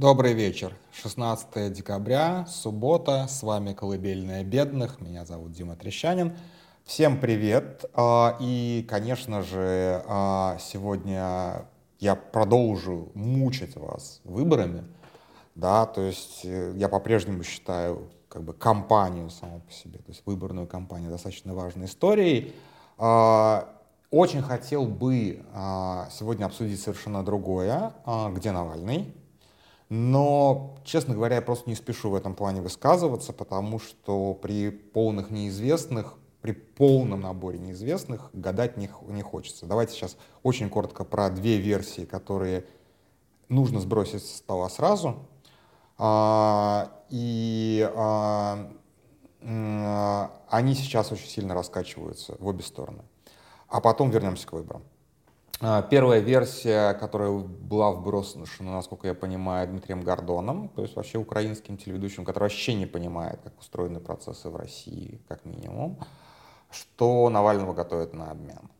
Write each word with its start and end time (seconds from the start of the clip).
Добрый 0.00 0.32
вечер. 0.32 0.76
16 0.92 1.72
декабря, 1.72 2.46
суббота. 2.46 3.26
С 3.28 3.42
вами 3.42 3.72
«Колыбельная 3.72 4.44
бедных». 4.44 5.00
Меня 5.00 5.24
зовут 5.24 5.50
Дима 5.50 5.74
Трещанин. 5.74 6.36
Всем 6.84 7.18
привет. 7.18 7.84
А, 7.94 8.36
и, 8.38 8.86
конечно 8.88 9.42
же, 9.42 10.04
а, 10.06 10.56
сегодня 10.60 11.66
я 11.98 12.14
продолжу 12.14 13.10
мучить 13.14 13.74
вас 13.74 14.20
выборами. 14.22 14.84
Да, 15.56 15.84
то 15.84 16.02
есть 16.02 16.42
э, 16.44 16.74
я 16.76 16.88
по-прежнему 16.88 17.42
считаю 17.42 18.08
как 18.28 18.44
бы 18.44 18.52
кампанию 18.52 19.30
саму 19.30 19.62
по 19.62 19.72
себе, 19.72 19.98
то 19.98 20.12
есть 20.12 20.22
выборную 20.26 20.68
кампанию 20.68 21.10
достаточно 21.10 21.54
важной 21.54 21.86
историей. 21.86 22.54
А, 22.98 23.68
очень 24.12 24.42
хотел 24.42 24.86
бы 24.86 25.44
сегодня 26.12 26.44
обсудить 26.44 26.80
совершенно 26.80 27.24
другое. 27.24 27.94
Где 28.32 28.52
Навальный? 28.52 29.12
Но, 29.88 30.76
честно 30.84 31.14
говоря, 31.14 31.36
я 31.36 31.42
просто 31.42 31.68
не 31.70 31.76
спешу 31.76 32.10
в 32.10 32.14
этом 32.14 32.34
плане 32.34 32.60
высказываться, 32.60 33.32
потому 33.32 33.78
что 33.78 34.34
при 34.34 34.70
полных 34.70 35.30
неизвестных, 35.30 36.14
при 36.42 36.52
полном 36.52 37.22
наборе 37.22 37.58
неизвестных 37.58 38.28
гадать 38.34 38.76
не, 38.76 38.90
не 39.08 39.22
хочется. 39.22 39.66
Давайте 39.66 39.94
сейчас 39.94 40.16
очень 40.42 40.68
коротко 40.68 41.04
про 41.04 41.30
две 41.30 41.56
версии, 41.56 42.04
которые 42.04 42.66
нужно 43.48 43.80
сбросить 43.80 44.22
с 44.22 44.36
стола 44.36 44.68
сразу. 44.68 45.26
А, 45.96 46.92
и 47.08 47.90
а, 47.96 48.70
а, 49.42 50.30
они 50.50 50.74
сейчас 50.74 51.12
очень 51.12 51.28
сильно 51.28 51.54
раскачиваются 51.54 52.36
в 52.38 52.46
обе 52.46 52.62
стороны. 52.62 53.02
А 53.68 53.80
потом 53.80 54.10
вернемся 54.10 54.46
к 54.46 54.52
выборам. 54.52 54.82
А, 55.60 55.82
первая 55.82 56.20
версия, 56.20 56.94
которая 56.94 57.32
была 57.32 57.90
вброшена, 57.90 58.72
насколько 58.72 59.08
я 59.08 59.14
понимаю, 59.14 59.66
Дмитрием 59.66 60.02
Гордоном, 60.02 60.68
то 60.68 60.82
есть 60.82 60.94
вообще 60.94 61.18
украинским 61.18 61.76
телеведущим, 61.76 62.24
который 62.24 62.44
вообще 62.44 62.74
не 62.74 62.86
понимает, 62.86 63.40
как 63.42 63.58
устроены 63.58 63.98
процессы 63.98 64.48
в 64.50 64.56
России, 64.56 65.20
как 65.26 65.44
минимум, 65.44 65.98
что 66.70 67.28
Навального 67.28 67.74
готовят 67.74 68.14
на 68.14 68.30
обмен. 68.30 68.70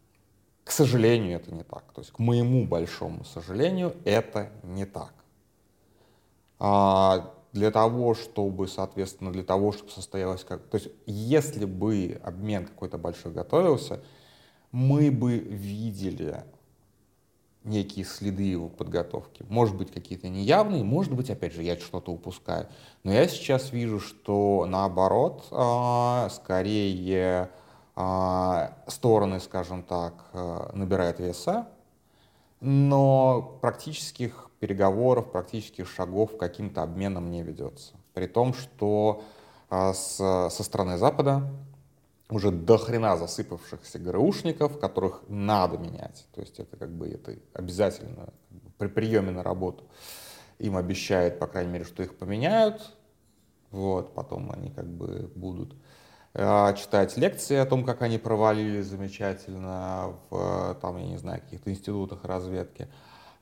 К 0.62 0.71
сожалению, 0.71 1.37
это 1.37 1.53
не 1.53 1.65
так. 1.65 1.83
То 1.95 2.01
есть, 2.01 2.12
к 2.12 2.21
моему 2.21 2.65
большому 2.65 3.25
сожалению, 3.25 3.97
это 4.05 4.51
не 4.62 4.84
так. 4.84 5.15
А 6.61 7.34
для 7.53 7.73
того, 7.73 8.15
чтобы, 8.15 8.69
соответственно, 8.69 9.33
для 9.33 9.43
того, 9.43 9.73
чтобы 9.73 9.91
состоялось 9.91 10.45
как... 10.45 10.62
То 10.69 10.77
есть, 10.77 10.91
если 11.06 11.65
бы 11.65 12.21
обмен 12.23 12.67
какой-то 12.67 12.99
большой 12.99 13.33
готовился, 13.33 14.01
мы 14.71 15.11
бы 15.11 15.39
видели 15.39 16.45
некие 17.69 18.05
следы 18.05 18.43
его 18.43 18.69
подготовки. 18.69 19.45
Может 19.49 19.77
быть, 19.77 19.93
какие-то 19.93 20.29
неявные, 20.29 20.83
может 20.83 21.13
быть, 21.13 21.31
опять 21.31 21.53
же, 21.53 21.63
я 21.63 21.77
что-то 21.77 22.13
упускаю. 22.13 22.67
Но 23.05 23.13
я 23.13 23.29
сейчас 23.29 23.73
вижу, 23.73 24.01
что 24.01 24.67
наоборот, 24.69 25.47
а, 25.51 26.29
скорее 26.31 27.51
а, 27.95 28.77
стороны, 28.87 29.41
скажем 29.41 29.83
так, 29.83 30.15
а, 30.33 30.71
набирают 30.75 31.21
веса, 31.21 31.69
но 32.61 33.59
практических 33.61 34.51
переговоров, 34.59 35.31
практических 35.31 35.89
шагов 35.89 36.37
каким-то 36.37 36.83
обменом 36.83 37.31
не 37.31 37.43
ведется. 37.43 37.95
При 38.15 38.27
том, 38.27 38.53
что 38.53 39.23
с, 39.71 40.17
со 40.17 40.63
стороны 40.65 40.97
Запада 40.97 41.49
уже 42.31 42.51
до 42.51 42.77
хрена 42.77 43.17
засыпавшихся 43.17 43.98
ГРУшников, 43.98 44.79
которых 44.79 45.23
надо 45.29 45.79
менять. 45.79 46.27
То 46.34 46.41
есть 46.41 46.59
это 46.59 46.77
как 46.77 46.91
бы 46.91 47.09
это 47.09 47.37
обязательно 47.55 48.33
при 48.77 48.89
приеме 48.89 49.31
на 49.31 49.43
работу 49.43 49.84
им 50.59 50.77
обещают, 50.77 51.39
по 51.39 51.47
крайней 51.47 51.73
мере, 51.73 51.84
что 51.84 52.03
их 52.03 52.17
поменяют. 52.19 52.95
Вот, 53.71 54.15
потом 54.15 54.51
они 54.51 54.71
как 54.71 54.87
бы 54.87 55.31
будут 55.34 55.75
э, 56.34 56.75
читать 56.75 57.17
лекции 57.17 57.56
о 57.56 57.67
том, 57.67 57.84
как 57.84 58.03
они 58.03 58.19
провалили 58.19 58.81
замечательно 58.81 60.15
в, 60.31 60.77
там, 60.81 60.97
я 60.97 61.06
не 61.06 61.19
знаю, 61.19 61.43
каких-то 61.43 61.71
институтах 61.71 62.25
разведки. 62.25 62.89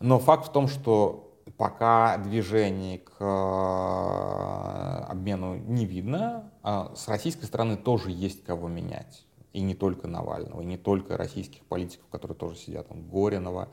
Но 0.01 0.19
факт 0.19 0.49
в 0.49 0.53
том, 0.53 0.67
что 0.69 1.33
пока 1.57 2.19
движений 2.19 2.99
к 2.99 3.21
э, 3.21 5.05
обмену 5.09 5.55
не 5.55 5.87
видно. 5.87 6.51
А 6.69 6.93
с 6.97 7.07
российской 7.07 7.45
стороны 7.45 7.77
тоже 7.77 8.11
есть 8.11 8.43
кого 8.43 8.67
менять. 8.67 9.25
И 9.53 9.61
не 9.61 9.77
только 9.77 10.09
Навального, 10.09 10.63
и 10.63 10.65
не 10.65 10.77
только 10.77 11.17
российских 11.17 11.65
политиков, 11.65 12.09
которые 12.11 12.37
тоже 12.37 12.57
сидят, 12.57 12.89
там, 12.89 13.09
Горинова, 13.09 13.69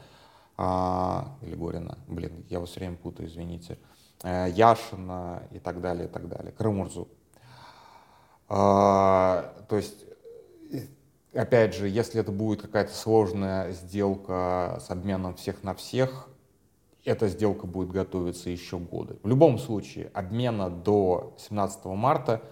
а, 0.58 1.36
или 1.42 1.56
Горина, 1.56 1.98
блин, 2.08 2.46
я 2.50 2.60
вас 2.60 2.70
все 2.70 2.82
время 2.82 2.98
путаю, 2.98 3.30
извините, 3.30 3.80
а, 4.22 4.46
Яшина 4.46 5.42
и 5.50 5.58
так 5.58 5.82
далее, 5.82 6.06
и 6.06 6.08
так 6.08 6.30
далее, 6.30 6.52
Крымурзу. 6.52 7.08
А, 8.48 9.66
то 9.68 9.76
есть, 9.76 10.06
опять 11.34 11.74
же, 11.74 11.90
если 11.90 12.22
это 12.22 12.32
будет 12.32 12.62
какая-то 12.62 12.94
сложная 12.94 13.72
сделка 13.72 14.78
с 14.80 14.92
обменом 14.92 15.34
всех 15.34 15.64
на 15.64 15.74
всех, 15.74 16.30
эта 17.06 17.28
сделка 17.28 17.66
будет 17.66 17.90
готовиться 17.90 18.52
еще 18.52 18.78
годы. 18.78 19.18
В 19.24 19.28
любом 19.28 19.58
случае, 19.58 20.12
обмена 20.14 20.70
до 20.70 21.34
17 21.40 21.86
марта 21.86 22.44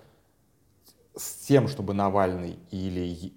с 1.15 1.45
тем, 1.45 1.67
чтобы 1.67 1.93
Навальный 1.93 2.57
или 2.71 3.33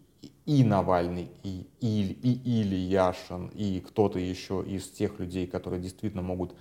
и 0.47 0.63
Навальный, 0.63 1.31
и, 1.43 1.67
и, 1.81 2.03
и, 2.23 2.61
или 2.61 2.77
Яшин, 2.77 3.49
и 3.49 3.81
кто-то 3.81 4.19
еще 4.19 4.63
из 4.67 4.91
тех 4.91 5.19
людей, 5.19 5.47
которые 5.47 5.81
действительно 5.81 6.23
могут 6.23 6.55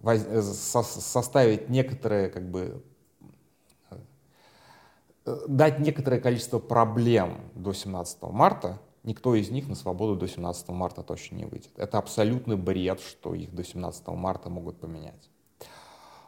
воз, 0.00 0.22
со, 0.22 0.82
составить 0.82 1.68
некоторое, 1.68 2.30
как 2.30 2.50
бы, 2.50 2.82
э, 5.26 5.38
дать 5.48 5.80
некоторое 5.80 6.18
количество 6.18 6.58
проблем 6.58 7.50
до 7.54 7.74
17 7.74 8.22
марта, 8.22 8.80
никто 9.02 9.34
из 9.34 9.50
них 9.50 9.68
на 9.68 9.74
свободу 9.74 10.16
до 10.16 10.26
17 10.26 10.70
марта 10.70 11.02
точно 11.02 11.36
не 11.36 11.44
выйдет. 11.44 11.72
Это 11.76 11.98
абсолютный 11.98 12.56
бред, 12.56 13.00
что 13.00 13.34
их 13.34 13.54
до 13.54 13.64
17 13.64 14.08
марта 14.08 14.48
могут 14.48 14.80
поменять. 14.80 15.28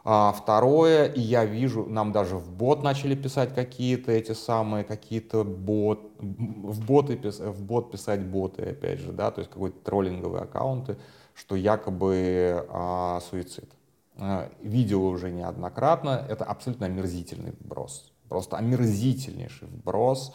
А 0.05 0.31
второе, 0.31 1.05
и 1.05 1.19
я 1.19 1.43
вижу, 1.43 1.85
нам 1.85 2.11
даже 2.11 2.37
в 2.37 2.51
бот 2.51 2.83
начали 2.83 3.15
писать 3.15 3.53
какие-то 3.53 4.11
эти 4.11 4.31
самые, 4.31 4.83
какие-то 4.85 5.43
бот, 5.43 5.99
в, 6.17 6.85
боты, 6.85 7.17
в 7.17 7.63
бот 7.63 7.91
писать 7.91 8.21
боты, 8.21 8.63
опять 8.63 8.99
же, 8.99 9.11
да, 9.11 9.29
то 9.31 9.39
есть 9.39 9.51
какой-то 9.51 9.77
троллинговые 9.83 10.43
аккаунты, 10.43 10.97
что 11.35 11.55
якобы 11.55 12.65
а, 12.69 13.19
суицид. 13.29 13.69
А, 14.17 14.49
видел 14.61 15.05
уже 15.05 15.31
неоднократно, 15.31 16.25
это 16.29 16.45
абсолютно 16.45 16.85
омерзительный 16.85 17.51
вброс, 17.59 18.13
просто 18.29 18.55
омерзительнейший 18.55 19.67
вброс, 19.67 20.33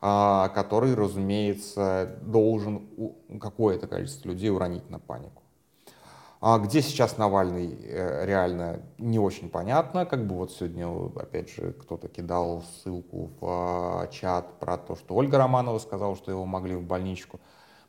а, 0.00 0.48
который, 0.48 0.94
разумеется, 0.94 2.18
должен 2.22 2.88
какое-то 3.40 3.86
количество 3.86 4.28
людей 4.28 4.50
уронить 4.50 4.90
на 4.90 4.98
панику. 4.98 5.43
А 6.46 6.58
где 6.58 6.82
сейчас 6.82 7.16
Навальный, 7.16 7.74
э, 7.84 8.26
реально 8.26 8.82
не 8.98 9.18
очень 9.18 9.48
понятно. 9.48 10.04
Как 10.04 10.26
бы 10.26 10.34
вот 10.34 10.52
сегодня, 10.52 10.86
опять 11.16 11.48
же, 11.48 11.72
кто-то 11.72 12.06
кидал 12.08 12.62
ссылку 12.62 13.30
в 13.40 13.46
а, 13.48 14.06
чат 14.08 14.58
про 14.60 14.76
то, 14.76 14.94
что 14.94 15.14
Ольга 15.14 15.38
Романова 15.38 15.78
сказала, 15.78 16.14
что 16.16 16.30
его 16.30 16.44
могли 16.44 16.74
в 16.76 16.82
больничку. 16.82 17.40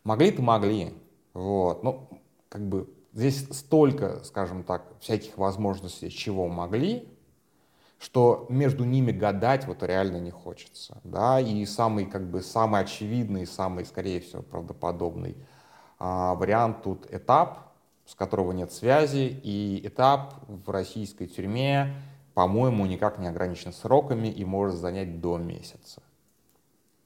Могли-то 0.05 0.41
могли. 0.41 0.93
Вот. 1.33 1.83
Ну, 1.83 2.07
как 2.47 2.61
бы 2.61 2.89
здесь 3.11 3.45
столько, 3.51 4.23
скажем 4.23 4.63
так, 4.63 4.83
всяких 5.01 5.37
возможностей, 5.37 6.09
чего 6.09 6.47
могли, 6.47 7.13
что 7.99 8.45
между 8.47 8.85
ними 8.85 9.11
гадать 9.11 9.67
вот 9.67 9.83
реально 9.83 10.21
не 10.21 10.31
хочется. 10.31 11.01
Да? 11.03 11.41
И 11.41 11.65
самый, 11.65 12.05
как 12.05 12.31
бы, 12.31 12.41
самый 12.41 12.79
очевидный, 12.79 13.47
самый, 13.47 13.83
скорее 13.83 14.21
всего, 14.21 14.43
правдоподобный 14.43 15.35
а, 15.99 16.35
вариант 16.35 16.83
тут 16.83 17.05
этап, 17.11 17.64
с 18.05 18.15
которого 18.15 18.51
нет 18.51 18.71
связи, 18.71 19.39
и 19.43 19.81
этап 19.83 20.35
в 20.47 20.69
российской 20.69 21.27
тюрьме, 21.27 21.95
по-моему, 22.33 22.85
никак 22.85 23.17
не 23.19 23.27
ограничен 23.27 23.73
сроками 23.73 24.27
и 24.27 24.45
может 24.45 24.75
занять 24.75 25.21
до 25.21 25.37
месяца. 25.37 26.01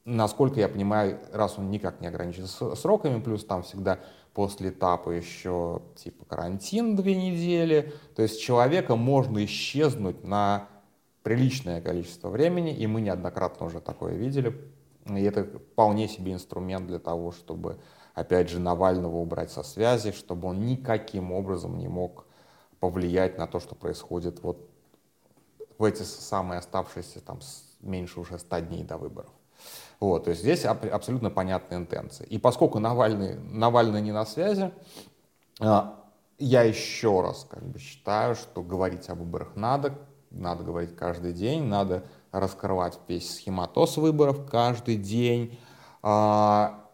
Насколько 0.06 0.60
я 0.60 0.68
понимаю, 0.68 1.20
раз 1.32 1.60
он 1.60 1.70
никак 1.70 2.02
не 2.02 2.08
ограничен 2.08 2.48
сроками, 2.48 3.22
плюс 3.22 3.46
там 3.46 3.64
всегда 3.64 4.00
после 4.34 4.70
этапа 4.70 5.12
еще 5.12 5.82
типа 5.96 6.26
карантин 6.26 6.96
две 6.96 7.16
недели, 7.16 7.94
то 8.16 8.22
есть 8.22 8.42
человека 8.42 8.96
можно 8.96 9.44
исчезнуть 9.46 10.24
на 10.24 10.68
приличное 11.24 11.82
количество 11.82 12.30
времени, 12.30 12.74
и 12.76 12.88
мы 12.88 13.02
неоднократно 13.02 13.66
уже 13.66 13.82
такое 13.82 14.16
видели. 14.16 14.58
И 15.06 15.22
это 15.22 15.44
вполне 15.44 16.08
себе 16.08 16.34
инструмент 16.34 16.88
для 16.88 17.00
того, 17.00 17.32
чтобы, 17.32 17.80
опять 18.20 18.50
же, 18.50 18.60
Навального 18.60 19.18
убрать 19.18 19.52
со 19.52 19.64
связи, 19.64 20.12
чтобы 20.12 20.50
он 20.50 20.66
никаким 20.66 21.32
образом 21.32 21.78
не 21.78 21.88
мог 21.88 22.26
повлиять 22.80 23.38
на 23.38 23.48
то, 23.48 23.60
что 23.60 23.76
происходит 23.76 24.42
вот 24.44 24.70
в 25.78 25.84
эти 25.84 26.04
самые 26.04 26.60
оставшиеся 26.60 27.22
там 27.22 27.40
меньше 27.82 28.20
уже 28.20 28.38
100 28.38 28.60
дней 28.60 28.84
до 28.84 28.98
выборов. 28.98 29.32
Вот, 30.00 30.26
то 30.26 30.30
есть 30.30 30.42
здесь 30.42 30.66
абсолютно 30.66 31.30
понятные 31.30 31.80
интенции. 31.80 32.26
И 32.26 32.38
поскольку 32.38 32.80
Навальный, 32.80 33.36
Навальный 33.36 34.02
не 34.02 34.12
на 34.12 34.26
связи, 34.26 34.72
а, 35.60 36.06
я 36.38 36.64
еще 36.64 37.22
раз 37.22 37.46
как 37.50 37.64
бы 37.64 37.80
считаю, 37.80 38.36
что 38.36 38.62
говорить 38.62 39.10
о 39.10 39.16
выборах 39.16 39.56
надо, 39.56 39.98
надо 40.32 40.64
говорить 40.64 40.96
каждый 40.96 41.34
день, 41.34 41.64
надо 41.64 42.04
раскрывать 42.32 43.00
весь 43.08 43.36
схематоз 43.36 43.98
выборов 43.98 44.50
каждый 44.50 44.96
день. 44.96 45.60
А, 46.02 46.89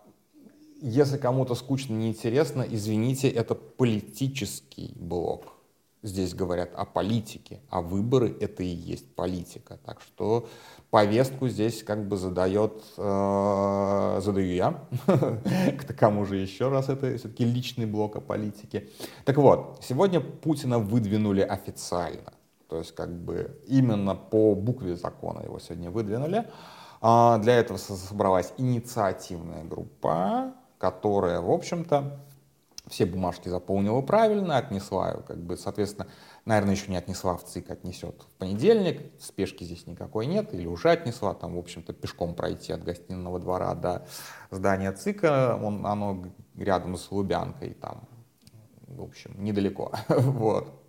если 0.87 1.17
кому-то 1.17 1.55
скучно, 1.55 1.93
неинтересно, 1.93 2.63
извините, 2.69 3.27
это 3.27 3.55
политический 3.55 4.93
блок. 4.95 5.53
Здесь 6.03 6.35
говорят 6.35 6.69
о 6.75 6.85
политике, 6.85 7.59
а 7.71 7.81
выборы 7.81 8.37
это 8.39 8.61
и 8.61 8.67
есть 8.67 9.15
политика. 9.15 9.79
Так 9.83 9.99
что 10.01 10.47
повестку 10.91 11.47
здесь 11.47 11.81
как 11.81 12.07
бы 12.07 12.17
задает, 12.17 12.83
э, 12.97 14.19
задаю 14.21 14.53
я. 14.53 14.85
К 15.07 15.95
кому 15.97 16.25
же 16.25 16.35
еще 16.35 16.69
раз 16.69 16.89
это 16.89 17.17
все-таки 17.17 17.45
личный 17.45 17.87
блок 17.87 18.17
о 18.17 18.21
политике. 18.21 18.87
Так 19.25 19.37
вот, 19.37 19.79
сегодня 19.81 20.21
Путина 20.21 20.77
выдвинули 20.77 21.41
официально. 21.41 22.33
То 22.69 22.77
есть 22.77 22.93
как 22.93 23.09
бы 23.09 23.59
именно 23.65 24.13
по 24.13 24.53
букве 24.53 24.95
закона 24.95 25.41
его 25.41 25.57
сегодня 25.57 25.89
выдвинули. 25.89 26.45
А 27.01 27.39
для 27.39 27.55
этого 27.55 27.77
собралась 27.77 28.53
инициативная 28.59 29.63
группа, 29.63 30.53
которая, 30.77 31.41
в 31.41 31.51
общем-то, 31.51 32.19
все 32.87 33.05
бумажки 33.05 33.49
заполнила 33.49 34.01
правильно, 34.01 34.57
отнесла, 34.57 35.13
как 35.27 35.37
бы, 35.37 35.57
соответственно, 35.57 36.07
наверное, 36.45 36.75
еще 36.75 36.91
не 36.91 36.97
отнесла 36.97 37.35
в 37.35 37.43
ЦИК, 37.43 37.71
отнесет 37.71 38.21
в 38.21 38.37
понедельник, 38.37 39.11
спешки 39.19 39.63
здесь 39.63 39.87
никакой 39.87 40.27
нет, 40.27 40.53
или 40.53 40.67
уже 40.67 40.91
отнесла, 40.91 41.33
там, 41.33 41.55
в 41.55 41.59
общем-то, 41.59 41.93
пешком 41.93 42.35
пройти 42.35 42.73
от 42.73 42.83
гостиного 42.83 43.39
двора 43.39 43.73
до 43.73 44.07
здания 44.51 44.91
ЦИКа, 44.91 45.59
он, 45.61 45.85
оно 45.85 46.25
рядом 46.55 46.95
с 46.97 47.11
Лубянкой, 47.11 47.73
там, 47.73 48.07
в 48.87 49.01
общем, 49.01 49.35
недалеко, 49.43 49.91
вот. 50.09 50.84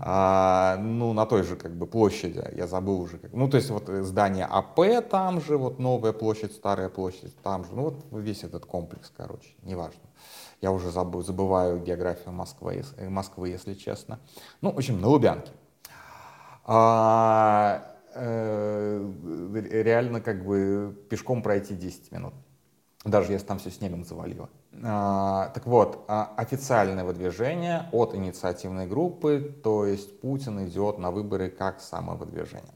А, 0.00 0.76
ну, 0.76 1.12
на 1.12 1.26
той 1.26 1.42
же 1.42 1.56
как 1.56 1.76
бы 1.76 1.86
площади, 1.86 2.42
я 2.54 2.66
забыл 2.66 3.00
уже, 3.00 3.18
как, 3.18 3.32
ну, 3.32 3.48
то 3.48 3.56
есть 3.56 3.68
вот 3.70 3.88
здание 3.88 4.44
АП 4.44 5.08
там 5.10 5.40
же, 5.40 5.56
вот 5.56 5.78
новая 5.78 6.12
площадь, 6.12 6.52
старая 6.52 6.88
площадь 6.88 7.34
там 7.42 7.64
же, 7.64 7.70
ну, 7.72 7.82
вот 7.82 8.06
весь 8.12 8.44
этот 8.44 8.64
комплекс, 8.64 9.12
короче, 9.16 9.48
неважно. 9.62 10.00
Я 10.60 10.72
уже 10.72 10.90
забыл, 10.90 11.22
забываю 11.22 11.80
географию 11.80 12.32
Москвы, 12.32 12.84
э, 12.96 13.08
Москвы, 13.08 13.48
если 13.48 13.74
честно. 13.74 14.20
Ну, 14.60 14.72
в 14.72 14.78
общем, 14.78 15.00
на 15.00 15.08
Лубянке. 15.08 15.50
А, 16.64 17.96
э, 18.14 19.12
реально 19.82 20.20
как 20.20 20.44
бы 20.44 20.96
пешком 21.08 21.42
пройти 21.42 21.74
10 21.74 22.12
минут. 22.12 22.34
Даже 23.04 23.32
если 23.32 23.46
там 23.46 23.58
все 23.58 23.70
снегом 23.70 24.04
завалило. 24.04 24.48
А, 24.82 25.50
так 25.54 25.66
вот, 25.66 26.04
а, 26.08 26.32
официальное 26.36 27.04
выдвижение 27.04 27.88
от 27.92 28.14
инициативной 28.14 28.86
группы, 28.86 29.54
то 29.62 29.84
есть 29.84 30.20
Путин 30.20 30.66
идет 30.68 30.98
на 30.98 31.10
выборы 31.10 31.50
как 31.50 31.80
самовыдвижение. 31.80 32.74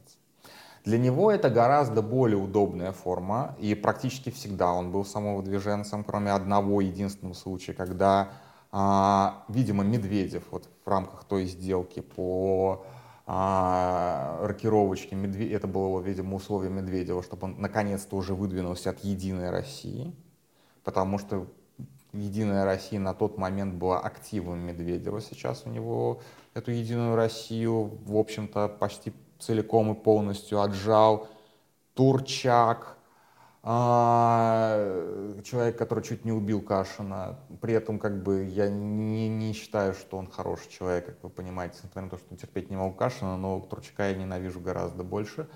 Для 0.84 0.98
него 0.98 1.30
это 1.30 1.48
гораздо 1.48 2.02
более 2.02 2.38
удобная 2.38 2.90
форма, 2.90 3.54
и 3.60 3.76
практически 3.76 4.30
всегда 4.30 4.72
он 4.72 4.90
был 4.90 5.04
самовыдвиженцем, 5.04 6.02
кроме 6.02 6.32
одного 6.32 6.80
единственного 6.80 7.34
случая, 7.34 7.72
когда, 7.72 8.30
а, 8.72 9.44
видимо, 9.48 9.84
Медведев 9.84 10.42
вот 10.50 10.68
в 10.84 10.88
рамках 10.88 11.24
той 11.24 11.46
сделки 11.46 12.00
по 12.00 12.84
рокировочке, 13.24 15.16
это 15.52 15.68
было, 15.68 16.00
видимо, 16.00 16.34
условие 16.34 16.72
Медведева, 16.72 17.22
чтобы 17.22 17.44
он 17.44 17.60
наконец-то 17.60 18.16
уже 18.16 18.34
выдвинулся 18.34 18.90
от 18.90 18.98
«Единой 19.04 19.50
России», 19.50 20.12
потому 20.82 21.18
что 21.18 21.46
Единая 22.12 22.64
Россия 22.64 23.00
на 23.00 23.14
тот 23.14 23.38
момент 23.38 23.74
была 23.74 23.98
активом 23.98 24.58
Медведева. 24.58 25.20
Сейчас 25.20 25.62
у 25.64 25.70
него 25.70 26.20
эту 26.54 26.70
Единую 26.70 27.16
Россию, 27.16 27.98
в 28.04 28.16
общем-то, 28.16 28.68
почти 28.68 29.12
целиком 29.38 29.92
и 29.92 29.94
полностью 29.94 30.60
отжал. 30.60 31.28
Турчак, 31.94 32.96
а, 33.64 35.40
человек, 35.44 35.78
который 35.78 36.02
чуть 36.02 36.24
не 36.24 36.32
убил 36.32 36.60
Кашина. 36.60 37.38
При 37.60 37.74
этом 37.74 37.98
как 37.98 38.22
бы 38.22 38.44
я 38.44 38.68
не, 38.68 39.28
не 39.28 39.52
считаю, 39.52 39.94
что 39.94 40.18
он 40.18 40.30
хороший 40.30 40.70
человек, 40.70 41.06
как 41.06 41.22
вы 41.22 41.30
понимаете, 41.30 41.76
несмотря 41.76 42.02
на 42.02 42.10
то, 42.10 42.18
что 42.18 42.36
терпеть 42.36 42.70
не 42.70 42.76
могу 42.76 42.92
Кашина, 42.94 43.36
но 43.36 43.60
Турчака 43.60 44.08
я 44.08 44.14
ненавижу 44.14 44.60
гораздо 44.60 45.04
больше. 45.04 45.48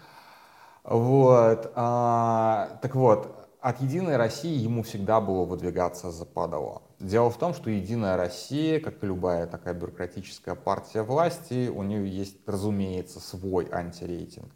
Вот. 0.84 1.72
А, 1.74 2.78
так 2.80 2.94
вот, 2.94 3.45
от 3.66 3.80
«Единой 3.80 4.16
России» 4.16 4.56
ему 4.56 4.84
всегда 4.84 5.20
было 5.20 5.44
выдвигаться 5.44 6.12
за 6.12 6.24
падало. 6.24 6.82
Дело 7.00 7.30
в 7.30 7.36
том, 7.36 7.52
что 7.52 7.68
«Единая 7.68 8.16
Россия», 8.16 8.78
как 8.78 9.02
и 9.02 9.06
любая 9.06 9.48
такая 9.48 9.74
бюрократическая 9.74 10.54
партия 10.54 11.02
власти, 11.02 11.68
у 11.68 11.82
нее 11.82 12.08
есть, 12.08 12.36
разумеется, 12.46 13.18
свой 13.18 13.68
антирейтинг. 13.72 14.52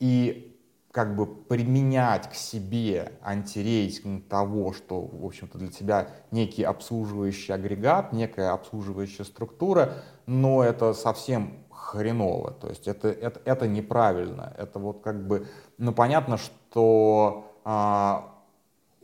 И 0.00 0.58
как 0.90 1.16
бы 1.16 1.26
применять 1.26 2.30
к 2.30 2.34
себе 2.34 3.12
антирейтинг 3.22 4.26
того, 4.26 4.72
что, 4.72 5.02
в 5.02 5.26
общем-то, 5.26 5.58
для 5.58 5.68
тебя 5.68 6.08
некий 6.30 6.62
обслуживающий 6.62 7.52
агрегат, 7.52 8.14
некая 8.14 8.54
обслуживающая 8.54 9.26
структура, 9.26 9.98
но 10.24 10.64
это 10.64 10.94
совсем 10.94 11.66
хреново. 11.70 12.52
То 12.52 12.70
есть 12.70 12.88
это, 12.88 13.08
это, 13.08 13.38
это 13.44 13.68
неправильно. 13.68 14.54
Это 14.56 14.78
вот 14.78 15.02
как 15.02 15.26
бы, 15.26 15.46
ну 15.76 15.92
понятно, 15.92 16.38
что 16.38 17.52
а, 17.66 18.32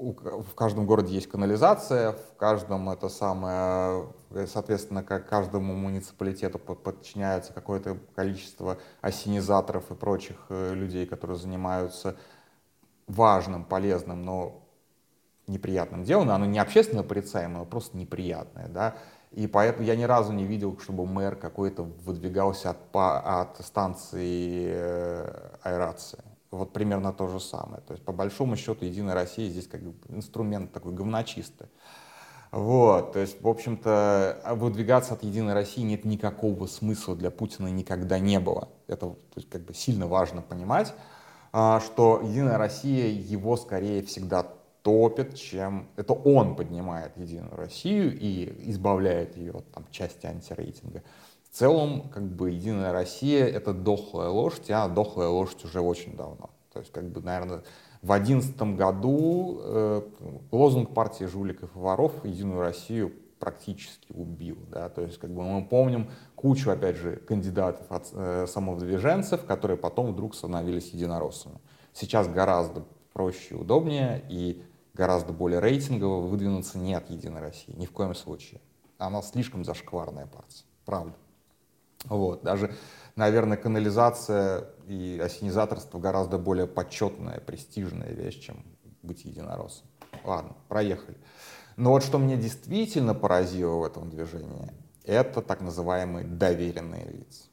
в 0.03 0.55
каждом 0.55 0.87
городе 0.87 1.15
есть 1.15 1.29
канализация, 1.29 2.13
в 2.13 2.37
каждом 2.37 2.91
это 2.91 3.09
самое, 3.09 4.09
э, 4.31 4.47
соответственно, 4.47 5.05
как 5.05 5.29
каждому 5.29 5.75
муниципалитету 5.75 6.59
подчиняется 6.59 7.53
какое-то 7.53 7.99
количество 8.15 8.79
осенизаторов 9.01 9.91
и 9.91 9.95
прочих 9.95 10.37
э, 10.49 10.75
людей, 10.75 11.07
которые 11.07 11.39
занимаются 11.39 12.17
важным, 13.07 13.65
полезным, 13.65 14.25
но 14.25 14.63
неприятным 15.47 16.05
делом. 16.05 16.31
Оно 16.31 16.47
не 16.47 16.59
общественно 16.59 17.03
порицаемое, 17.03 17.63
а 17.63 17.65
просто 17.65 17.97
неприятное, 17.97 18.69
да. 18.69 18.97
И 19.31 19.47
поэтому 19.47 19.87
я 19.87 19.97
ни 19.97 20.05
разу 20.05 20.33
не 20.33 20.45
видел, 20.45 20.79
чтобы 20.79 21.07
мэр 21.07 21.37
какой-то 21.37 21.85
выдвигался 21.85 22.71
от, 22.71 22.79
от 22.93 23.65
станции 23.65 24.67
э, 24.67 25.57
аэрации. 25.63 26.23
Вот 26.53 26.73
примерно 26.73 27.13
то 27.13 27.27
же 27.29 27.41
самое. 27.41 27.83
То 27.83 27.95
есть, 27.95 28.05
по 28.05 28.13
большому 28.13 28.57
счету, 28.57 28.85
Единая 28.85 29.15
Россия 29.15 29.49
здесь 29.49 29.67
как 29.67 29.81
инструмент 30.09 30.73
такой 30.73 30.93
говночистый. 30.93 31.69
Вот, 32.53 33.13
то 33.15 33.19
есть, 33.19 33.41
в 33.41 33.49
общем-то, 33.49 34.43
выдвигаться 34.57 35.15
от 35.15 35.23
Единой 35.23 35.55
России 35.55 35.81
нет 35.81 36.05
никакого 36.05 36.67
смысла 36.67 37.17
для 37.17 37.31
Путина 37.31 37.69
никогда 37.69 38.19
не 38.19 38.39
было. 38.39 38.69
Это 38.89 39.07
то 39.07 39.19
есть, 39.37 39.49
как 39.49 39.63
бы 39.65 39.73
сильно 39.73 40.07
важно 40.07 40.43
понимать, 40.43 40.93
а, 41.53 41.81
что 41.81 42.21
Единая 42.23 42.59
Россия 42.59 43.09
его 43.09 43.57
скорее 43.57 44.03
всегда 44.03 44.47
топит, 44.83 45.35
чем 45.35 45.89
это 45.97 46.13
он 46.13 46.55
поднимает 46.55 47.17
Единую 47.17 47.57
Россию 47.57 48.19
и 48.19 48.71
избавляет 48.71 49.39
ее 49.39 49.53
от 49.53 49.73
там, 49.73 49.87
части 49.91 50.27
антирейтинга. 50.27 51.03
В 51.53 51.55
целом, 51.55 52.09
как 52.09 52.23
бы, 52.23 52.51
Единая 52.51 52.93
Россия— 52.93 53.45
это 53.47 53.75
дохлая 53.75 54.31
лошадь, 54.31 54.71
а 54.71 54.89
дохлая 54.89 55.29
лошадь 55.29 55.67
уже 55.67 55.83
очень 55.83 56.17
давно. 56.17 56.49
То 56.73 56.79
есть, 56.79 56.91
как 56.91 57.05
бы, 57.11 57.21
наверное, 57.21 57.63
в 58.01 58.07
2011 58.07 58.63
году 58.75 59.61
э, 59.63 60.03
лозунг 60.51 60.95
партии 60.95 61.25
жуликов 61.25 61.69
и 61.77 61.79
воров 61.79 62.25
«Единую 62.25 62.59
Россию» 62.63 63.13
практически 63.39 64.11
убил. 64.15 64.57
Да? 64.71 64.89
То 64.89 65.03
есть, 65.03 65.19
как 65.19 65.29
бы 65.29 65.43
мы 65.43 65.63
помним 65.63 66.09
кучу, 66.37 66.71
опять 66.71 66.97
же, 66.97 67.17
кандидатов 67.17 67.85
от 67.91 68.09
э, 68.15 68.47
самовыдвиженцев, 68.49 69.45
которые 69.45 69.77
потом 69.77 70.13
вдруг 70.13 70.35
становились 70.35 70.89
единороссами. 70.95 71.61
Сейчас 71.93 72.29
гораздо 72.29 72.83
проще 73.13 73.57
и 73.57 73.59
удобнее, 73.59 74.25
и 74.31 74.63
гораздо 74.95 75.35
более 75.35 75.61
рейтингово 75.61 76.23
выдвинуться 76.27 76.79
не 76.79 76.95
от 76.95 77.11
Единой 77.11 77.43
России, 77.43 77.75
ни 77.77 77.85
в 77.85 77.93
коем 77.93 78.15
случае. 78.15 78.63
Она 78.97 79.21
слишком 79.21 79.67
зашкварная 79.67 80.27
партия, 80.27 80.65
правда. 80.87 81.13
Вот. 82.05 82.43
Даже, 82.43 82.75
наверное, 83.17 83.57
канализация 83.57 84.69
и 84.87 85.21
осенизаторство 85.23 85.99
гораздо 85.99 86.39
более 86.39 86.67
почетная, 86.67 87.41
престижная 87.41 88.13
вещь, 88.13 88.41
чем 88.41 88.65
быть 89.03 89.25
единороссом. 89.25 89.87
Ладно, 90.25 90.55
проехали. 90.69 91.19
Но 91.77 91.91
вот 91.91 92.03
что 92.03 92.19
меня 92.19 92.37
действительно 92.37 93.15
поразило 93.15 93.77
в 93.77 93.85
этом 93.85 94.11
движении, 94.11 94.71
это 95.05 95.43
так 95.43 95.61
называемые 95.61 96.25
доверенные 96.27 97.05
лица. 97.07 97.45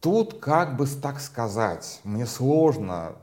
Тут, 0.00 0.40
как 0.40 0.76
бы 0.76 0.86
так 0.86 1.20
сказать, 1.20 2.00
мне 2.04 2.26
сложно. 2.26 3.16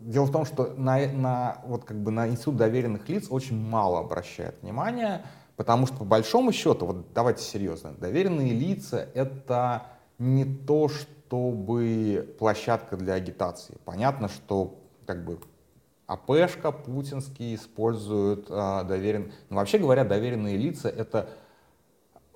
Дело 0.00 0.24
в 0.24 0.32
том, 0.32 0.44
что 0.44 0.74
на, 0.76 1.06
на, 1.12 1.58
вот 1.66 1.84
как 1.84 2.02
бы 2.02 2.10
на 2.10 2.28
институт 2.28 2.56
доверенных 2.56 3.08
лиц 3.08 3.26
очень 3.30 3.58
мало 3.58 4.00
обращает 4.00 4.60
внимания, 4.62 5.24
Потому 5.56 5.86
что 5.86 5.98
по 5.98 6.04
большому 6.04 6.52
счету, 6.52 6.86
вот 6.86 7.12
давайте 7.14 7.42
серьезно, 7.42 7.92
доверенные 7.92 8.52
лица— 8.52 9.08
это 9.14 9.86
не 10.18 10.44
то, 10.44 10.88
чтобы 10.88 12.34
площадка 12.38 12.96
для 12.96 13.14
агитации. 13.14 13.76
Понятно, 13.84 14.28
что 14.28 14.80
как 15.06 15.24
бы 15.24 15.38
АПшка 16.06 16.72
путинский 16.72 17.54
используют 17.54 18.46
а, 18.50 18.84
доверен... 18.84 19.32
Но 19.48 19.56
вообще 19.56 19.78
говоря, 19.78 20.04
доверенные 20.04 20.56
лица— 20.56 20.88
это 20.90 21.30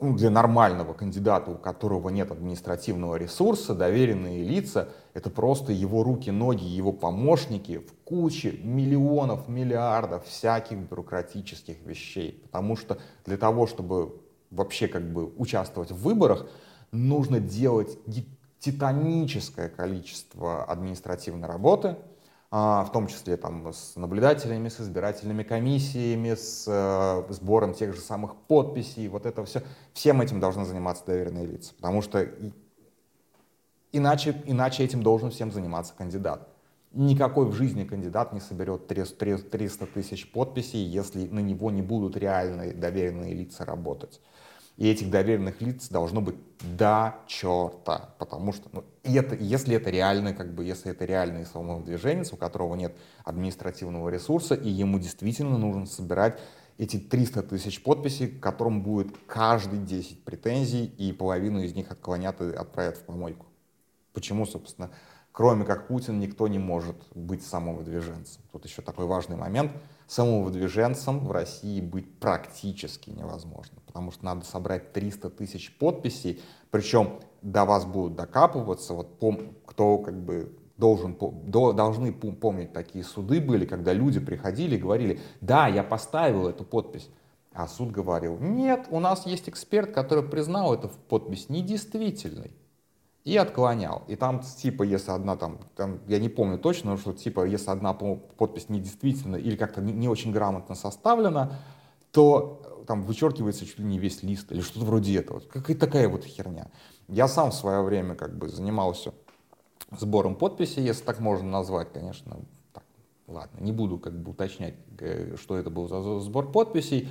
ну, 0.01 0.15
для 0.15 0.31
нормального 0.31 0.93
кандидата, 0.93 1.51
у 1.51 1.57
которого 1.57 2.09
нет 2.09 2.31
административного 2.31 3.17
ресурса, 3.17 3.75
доверенные 3.75 4.45
лица— 4.45 4.91
это 5.15 5.29
просто 5.29 5.73
его 5.73 6.03
руки, 6.05 6.31
ноги, 6.31 6.65
его 6.65 6.93
помощники 6.93 7.79
в 7.79 7.93
куче 8.05 8.53
миллионов, 8.63 9.49
миллиардов 9.49 10.25
всяких 10.27 10.79
бюрократических 10.79 11.85
вещей. 11.85 12.41
Потому 12.45 12.77
что 12.77 12.99
для 13.25 13.37
того, 13.37 13.67
чтобы 13.67 14.21
вообще 14.51 14.87
как 14.87 15.13
бы 15.13 15.33
участвовать 15.37 15.91
в 15.91 16.01
выборах, 16.03 16.47
нужно 16.93 17.41
делать 17.41 17.99
титаническое 18.61 19.69
количество 19.69 20.65
административной 20.65 21.49
работы— 21.49 21.97
в 22.51 22.89
том 22.93 23.09
числе 23.09 23.37
там, 23.37 23.73
с 23.73 23.95
наблюдателями, 23.97 24.69
с 24.71 24.81
избирательными 24.81 25.43
комиссиями, 25.43 26.35
с 26.35 26.65
э, 26.67 27.33
сбором 27.33 27.75
тех 27.75 27.95
же 27.95 28.01
самых 28.01 28.37
подписей, 28.37 29.07
вот 29.09 29.27
это 29.27 29.45
все. 29.45 29.63
Всем 29.93 30.23
этим 30.23 30.41
должны 30.41 30.65
заниматься 30.65 31.05
доверенные 31.05 31.47
лица, 31.47 31.75
потому 31.75 32.01
что 32.01 32.27
иначе, 33.93 34.41
иначе 34.47 34.83
этим 34.83 35.03
должен 35.03 35.31
всем 35.31 35.53
заниматься 35.53 35.93
кандидат. 35.97 36.49
Никакой 36.93 37.45
в 37.47 37.53
жизни 37.53 37.85
кандидат 37.85 38.33
не 38.33 38.41
соберет 38.41 38.87
300 38.87 39.87
тысяч 39.87 40.33
подписей, 40.33 40.83
если 40.83 41.29
на 41.29 41.41
него 41.41 41.71
не 41.71 41.83
будут 41.83 42.17
реальные 42.17 42.73
доверенные 42.73 43.35
лица 43.35 43.67
работать. 43.67 44.23
И 44.79 44.89
этих 44.89 45.11
доверенных 45.11 45.61
лиц 45.61 45.89
должно 45.89 46.21
быть 46.21 46.37
до 46.63 47.17
черта, 47.27 48.15
потому 48.21 48.53
что 48.53 48.69
ну, 48.73 48.85
и 49.03 49.13
это, 49.13 49.35
если 49.35 49.75
это 49.75 49.91
реальный, 49.91 50.35
как 50.35 50.55
бы, 50.55 50.65
если 50.65 50.93
это 50.93 51.05
реальный 51.05 51.45
самовыдвиженец, 51.47 52.33
у 52.33 52.37
которого 52.37 52.77
нет 52.77 52.97
административного 53.25 54.09
ресурса, 54.09 54.55
и 54.55 54.69
ему 54.69 55.01
действительно 55.01 55.59
нужно 55.59 55.87
собирать 55.87 56.39
эти 56.79 56.97
300 56.97 57.43
тысяч 57.43 57.83
подписей, 57.83 58.29
к 58.29 58.41
которым 58.41 58.85
будет 58.85 59.09
каждый 59.27 59.81
10 59.81 60.23
претензий, 60.23 60.85
и 60.85 61.13
половину 61.13 61.61
из 61.61 61.75
них 61.75 61.91
отклонят 61.91 62.41
и 62.41 62.53
отправят 62.53 62.99
в 62.99 63.03
помойку. 63.03 63.47
Почему, 64.13 64.47
собственно, 64.47 64.91
кроме 65.33 65.65
как 65.65 65.89
Путин, 65.89 66.21
никто 66.21 66.47
не 66.47 66.61
может 66.61 66.97
быть 67.17 67.45
самовыдвиженцем? 67.45 68.43
Тут 68.53 68.65
еще 68.65 68.83
такой 68.83 69.07
важный 69.07 69.37
момент— 69.37 69.73
самовыдвиженцем 70.09 71.21
в 71.21 71.31
России 71.31 71.81
быть 71.81 72.19
практически 72.19 73.11
невозможно, 73.11 73.79
потому 73.87 74.11
что 74.11 74.25
надо 74.25 74.45
собрать 74.45 74.93
300 74.93 75.31
тысяч 75.31 75.77
подписей, 75.77 76.41
причем 76.71 77.21
до 77.43 77.65
вас 77.65 77.85
будут 77.85 78.17
докапываться, 78.17 78.95
вот 78.95 79.19
пом, 79.19 79.55
кто 79.67 79.99
как 79.99 80.19
бы 80.19 80.57
должен, 80.79 81.17
до, 81.45 81.73
должны 81.73 82.13
помнить 82.13 82.73
такие 82.73 83.05
суды 83.05 83.41
были, 83.41 83.67
когда 83.67 83.93
люди 83.93 84.19
приходили 84.19 84.77
и 84.77 84.81
говорили, 84.81 85.21
да, 85.41 85.69
я 85.69 85.83
поставил 85.83 86.49
эту 86.49 86.65
подпись, 86.65 87.11
а 87.53 87.69
суд 87.69 87.91
говорил, 87.91 88.39
нет, 88.39 88.87
у 88.91 89.01
нас 89.01 89.27
есть 89.27 89.49
эксперт, 89.49 89.93
который 89.93 90.25
признал 90.25 90.73
эту 90.75 90.91
подпись 91.09 91.51
недействительной 91.51 92.53
и 93.29 93.37
отклонял. 93.37 94.05
И 94.09 94.17
там 94.17 94.41
типа, 94.41 94.85
если 94.85 95.11
одна 95.11 95.37
там, 95.37 95.59
там 95.77 96.01
я 96.07 96.19
не 96.19 96.31
помню 96.31 96.59
точно, 96.59 96.93
но 96.93 96.97
что 96.97 97.13
типа, 97.13 97.45
если 97.45 97.71
одна 97.71 97.93
подпись 97.93 98.71
недействительна 98.71 99.37
или 99.37 99.55
как-то 99.55 99.83
не, 99.83 99.93
не 99.93 100.09
очень 100.09 100.33
грамотно 100.33 100.75
составлена, 100.75 101.53
то 102.11 102.63
э, 102.65 102.85
там 102.87 103.03
вычеркивается 103.03 103.67
чуть 103.67 103.81
ли 103.81 103.85
не 103.85 103.99
весь 103.99 104.23
лист 104.23 104.51
или 104.51 104.63
что-то 104.63 104.87
вроде 104.87 105.19
этого. 105.19 105.41
Какая-то 105.41 105.79
такая 105.79 106.09
вот 106.09 106.25
херня. 106.25 106.69
Я 107.07 107.29
сам 107.29 107.51
в 107.51 107.55
свое 107.55 107.83
время 107.83 108.15
как 108.15 108.35
бы 108.35 108.49
занимался 108.49 109.13
сбором 109.91 110.35
подписей, 110.35 110.83
если 110.83 111.05
так 111.05 111.21
можно 111.21 111.51
назвать, 111.51 111.93
конечно. 111.93 112.39
Так, 112.73 112.85
ладно, 113.27 113.61
не 113.61 113.73
буду 113.73 113.99
как 113.99 114.19
бы 114.19 114.31
уточнять, 114.31 114.77
э, 115.01 115.37
что 115.39 115.59
это 115.59 115.69
был 115.69 115.87
за 115.87 116.21
сбор 116.21 116.51
подписей, 116.51 117.11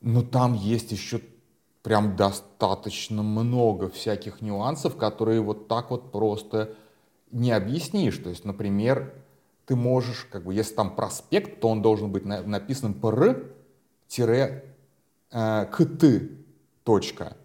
но 0.00 0.22
там 0.22 0.54
есть 0.54 0.90
еще 0.90 1.20
прям 1.82 2.16
достаточно 2.16 3.22
много 3.22 3.88
всяких 3.88 4.42
нюансов, 4.42 4.96
которые 4.96 5.40
вот 5.40 5.68
так 5.68 5.90
вот 5.90 6.12
просто 6.12 6.74
не 7.30 7.52
объяснишь. 7.52 8.18
То 8.18 8.30
есть, 8.30 8.44
например, 8.44 9.14
ты 9.66 9.76
можешь, 9.76 10.26
как 10.30 10.44
бы, 10.44 10.54
если 10.54 10.74
там 10.74 10.94
проспект, 10.94 11.60
то 11.60 11.68
он 11.68 11.80
должен 11.82 12.10
быть 12.10 12.24
на, 12.24 12.42
написан 12.42 12.94
пр-кт, 12.94 13.44
э, 15.32 16.28
точка. 16.82 17.36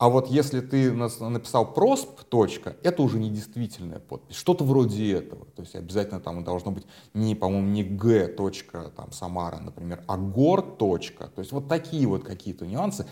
А 0.00 0.08
вот 0.08 0.28
если 0.28 0.60
ты 0.60 0.92
написал 0.92 1.74
просп, 1.74 2.22
точка, 2.24 2.74
это 2.82 3.02
уже 3.02 3.18
недействительная 3.18 3.98
подпись. 3.98 4.34
Что-то 4.34 4.64
вроде 4.64 5.12
этого. 5.12 5.44
То 5.44 5.60
есть 5.60 5.74
обязательно 5.74 6.20
там 6.20 6.42
должно 6.42 6.70
быть 6.70 6.86
не, 7.12 7.34
по-моему, 7.34 7.68
не 7.68 7.84
г, 7.84 8.28
точка, 8.28 8.92
там, 8.96 9.12
Самара, 9.12 9.58
например, 9.58 10.02
а 10.06 10.16
гор, 10.16 10.62
точка. 10.62 11.26
То 11.26 11.40
есть 11.40 11.52
вот 11.52 11.68
такие 11.68 12.06
вот 12.06 12.24
какие-то 12.24 12.66
нюансы. 12.66 13.06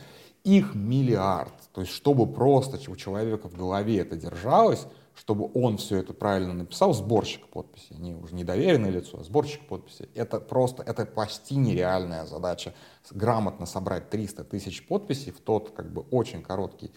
Их 0.49 0.75
миллиард. 0.75 1.53
То 1.75 1.83
есть, 1.83 1.93
чтобы 1.93 2.27
просто 2.27 2.79
у 2.91 2.97
человека 2.97 3.51
в 3.51 3.55
голове 3.55 3.99
это 3.99 4.17
держалось, 4.17 4.87
чтобы 5.15 5.51
он 5.53 5.77
все 5.77 5.99
это 5.99 6.15
правильно 6.15 6.55
написал, 6.55 6.95
сборщик 6.95 7.47
подписи, 7.49 7.93
не 7.93 8.15
уже 8.15 8.35
не 8.35 8.45
доверенное 8.45 8.89
лицо, 8.89 9.19
а 9.21 9.25
сборщик 9.25 9.69
подписи, 9.69 10.09
это 10.15 10.41
просто, 10.41 10.83
это 10.83 11.05
почти 11.05 11.57
нереальная 11.57 12.25
задача. 12.25 12.73
Грамотно 13.11 13.67
собрать 13.67 14.09
300 14.09 14.45
тысяч 14.45 14.87
подписей 14.89 15.33
в 15.33 15.41
тот 15.41 15.73
как 15.73 15.93
бы 15.93 16.01
очень 16.11 16.43
короткий 16.43 16.93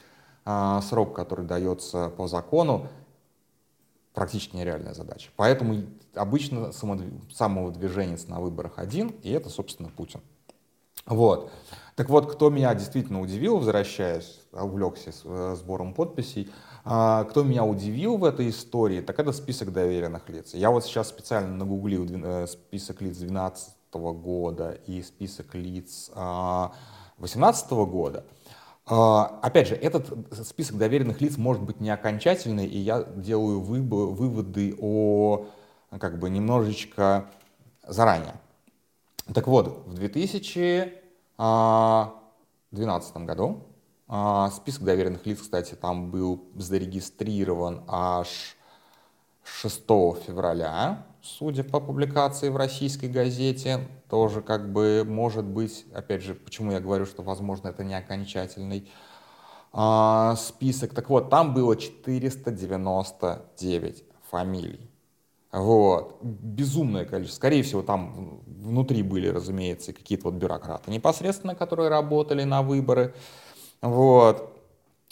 а, 0.46 0.82
срок, 0.82 1.14
который 1.14 1.46
дается 1.46 2.08
по 2.08 2.28
закону, 2.28 2.88
практически 4.14 4.56
нереальная 4.56 4.94
задача. 4.94 5.30
Поэтому 5.36 5.88
обычно 6.14 6.72
самовыдвиженец 6.72 8.30
на 8.30 8.40
выборах 8.40 8.80
один, 8.80 9.10
и 9.24 9.32
это, 9.32 9.50
собственно, 9.50 9.90
Путин. 9.90 10.22
Вот. 11.06 11.52
Так 11.96 12.10
вот, 12.10 12.32
кто 12.32 12.50
меня 12.50 12.74
действительно 12.74 13.22
удивил, 13.22 13.58
возвращаясь, 13.58 14.40
увлекся 14.52 15.12
э, 15.24 15.56
сбором 15.58 15.94
подписей, 15.94 16.50
а, 16.84 17.26
кто 17.26 17.44
меня 17.44 17.64
удивил 17.64 18.18
в 18.18 18.24
этой 18.24 18.50
истории, 18.50 19.02
так 19.02 19.20
это 19.20 19.32
список 19.34 19.72
доверенных 19.72 20.28
лиц. 20.30 20.54
Я 20.54 20.72
вот 20.72 20.84
сейчас 20.84 21.10
специально 21.10 21.56
нагуглил 21.56 22.08
э, 22.10 22.48
список 22.48 23.02
лиц 23.02 23.18
2012 23.18 23.74
года 23.94 24.80
и 24.88 25.02
список 25.04 25.54
лиц 25.54 26.10
2018 26.14 27.68
а, 27.72 27.86
года. 27.86 28.24
А, 28.88 29.40
опять 29.44 29.68
же, 29.68 29.76
этот 29.76 30.08
список 30.48 30.78
доверенных 30.78 31.22
лиц 31.22 31.38
может 31.38 31.62
быть 31.62 31.80
не 31.82 31.92
окончательный, 31.92 32.66
и 32.66 32.80
я 32.80 33.04
делаю 33.04 33.60
выводы 33.62 34.76
о 34.80 35.46
как 36.00 36.20
бы 36.20 36.30
немножечко 36.30 37.30
заранее. 37.88 38.34
Так 39.34 39.48
вот, 39.48 39.88
в 39.88 39.94
2000 39.94 41.02
2012 42.72 43.18
году. 43.18 43.68
А, 44.08 44.50
список 44.52 44.84
доверенных 44.84 45.26
лиц, 45.26 45.42
кстати, 45.42 45.74
там 45.76 46.12
был 46.12 46.46
зарегистрирован 46.56 47.84
аж 47.88 48.58
6 49.44 49.80
февраля, 50.26 51.06
судя 51.22 51.64
по 51.64 51.80
публикации 51.80 52.50
в 52.50 52.58
российской 52.58 53.08
газете. 53.08 53.88
Тоже 54.10 54.42
как 54.42 54.72
бы 54.72 55.04
может 55.08 55.46
быть, 55.46 55.86
опять 55.94 56.22
же, 56.22 56.36
почему 56.36 56.74
я 56.74 56.80
говорю, 56.80 57.06
что, 57.06 57.24
возможно, 57.24 57.70
это 57.70 57.84
не 57.84 57.96
окончательный 57.96 58.88
а, 59.74 60.36
список. 60.36 60.94
Так 60.94 61.10
вот, 61.10 61.30
там 61.30 61.56
было 61.56 61.78
499 61.78 64.04
фамилий. 64.30 64.91
Вот. 65.52 66.18
Безумное 66.22 67.06
количество. 67.06 67.38
Скорее 67.38 67.64
всего, 67.64 67.82
там 67.82 68.42
внутри 68.48 69.04
были, 69.04 69.28
разумеется, 69.28 69.94
какие-то 69.94 70.26
вот 70.26 70.36
бюрократы 70.36 70.92
непосредственно, 70.92 71.56
которые 71.56 71.90
работали 71.90 72.44
на 72.44 72.62
выборы. 72.62 73.14
Вот. 73.82 74.58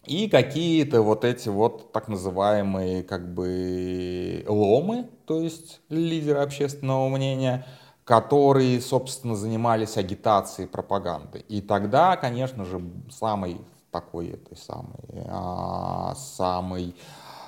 И 0.05 0.29
какие-то 0.29 1.01
вот 1.01 1.25
эти 1.25 1.49
вот 1.49 1.91
так 1.91 2.07
называемые 2.07 3.03
как 3.03 3.33
бы 3.33 4.45
ломы, 4.47 5.09
то 5.25 5.41
есть 5.41 5.81
лидеры 5.89 6.39
общественного 6.39 7.09
мнения, 7.09 7.65
которые, 8.05 8.81
собственно, 8.81 9.35
занимались 9.35 9.97
агитацией, 9.97 10.67
пропагандой. 10.67 11.41
И 11.49 11.61
тогда, 11.61 12.15
конечно 12.17 12.65
же, 12.65 12.81
самый 13.11 13.61
такой 13.91 14.29
этой 14.29 14.57
самый, 14.57 15.25
а, 15.27 16.15
самый 16.15 16.95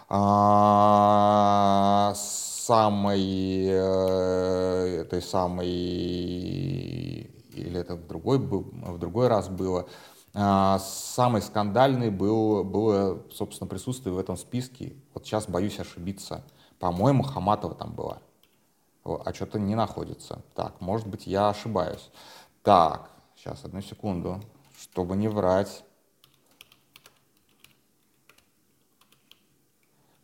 а, 0.09 2.13
самой, 2.65 3.65
э, 3.67 5.01
этой 5.01 5.21
самой, 5.21 5.67
или 7.53 7.79
это 7.79 7.95
в 7.95 8.07
другой, 8.07 8.37
в 8.37 8.97
другой 8.97 9.27
раз 9.27 9.49
было, 9.49 9.87
а, 10.33 10.79
самый 10.79 11.41
скандальный 11.41 12.09
был, 12.09 12.63
было, 12.63 13.21
собственно, 13.31 13.67
присутствие 13.67 14.13
в 14.13 14.19
этом 14.19 14.37
списке. 14.37 14.93
Вот 15.13 15.25
сейчас 15.25 15.47
боюсь 15.47 15.79
ошибиться. 15.79 16.43
По-моему, 16.79 17.23
Хаматова 17.23 17.75
там 17.75 17.93
была. 17.93 18.19
А 19.03 19.33
что-то 19.33 19.59
не 19.59 19.75
находится. 19.75 20.41
Так, 20.55 20.79
может 20.79 21.07
быть, 21.07 21.27
я 21.27 21.49
ошибаюсь. 21.49 22.09
Так, 22.63 23.09
сейчас, 23.35 23.65
одну 23.65 23.81
секунду, 23.81 24.39
чтобы 24.79 25.17
не 25.17 25.27
врать. 25.27 25.83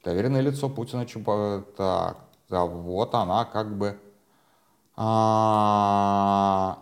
Доверенное 0.03 0.41
лицо 0.41 0.69
Путина 0.69 1.05
Чуба... 1.05 1.65
Так, 1.75 2.26
да, 2.49 2.65
вот 2.65 3.13
она 3.15 3.45
как 3.45 3.77
бы... 3.77 3.99
А, 4.95 6.79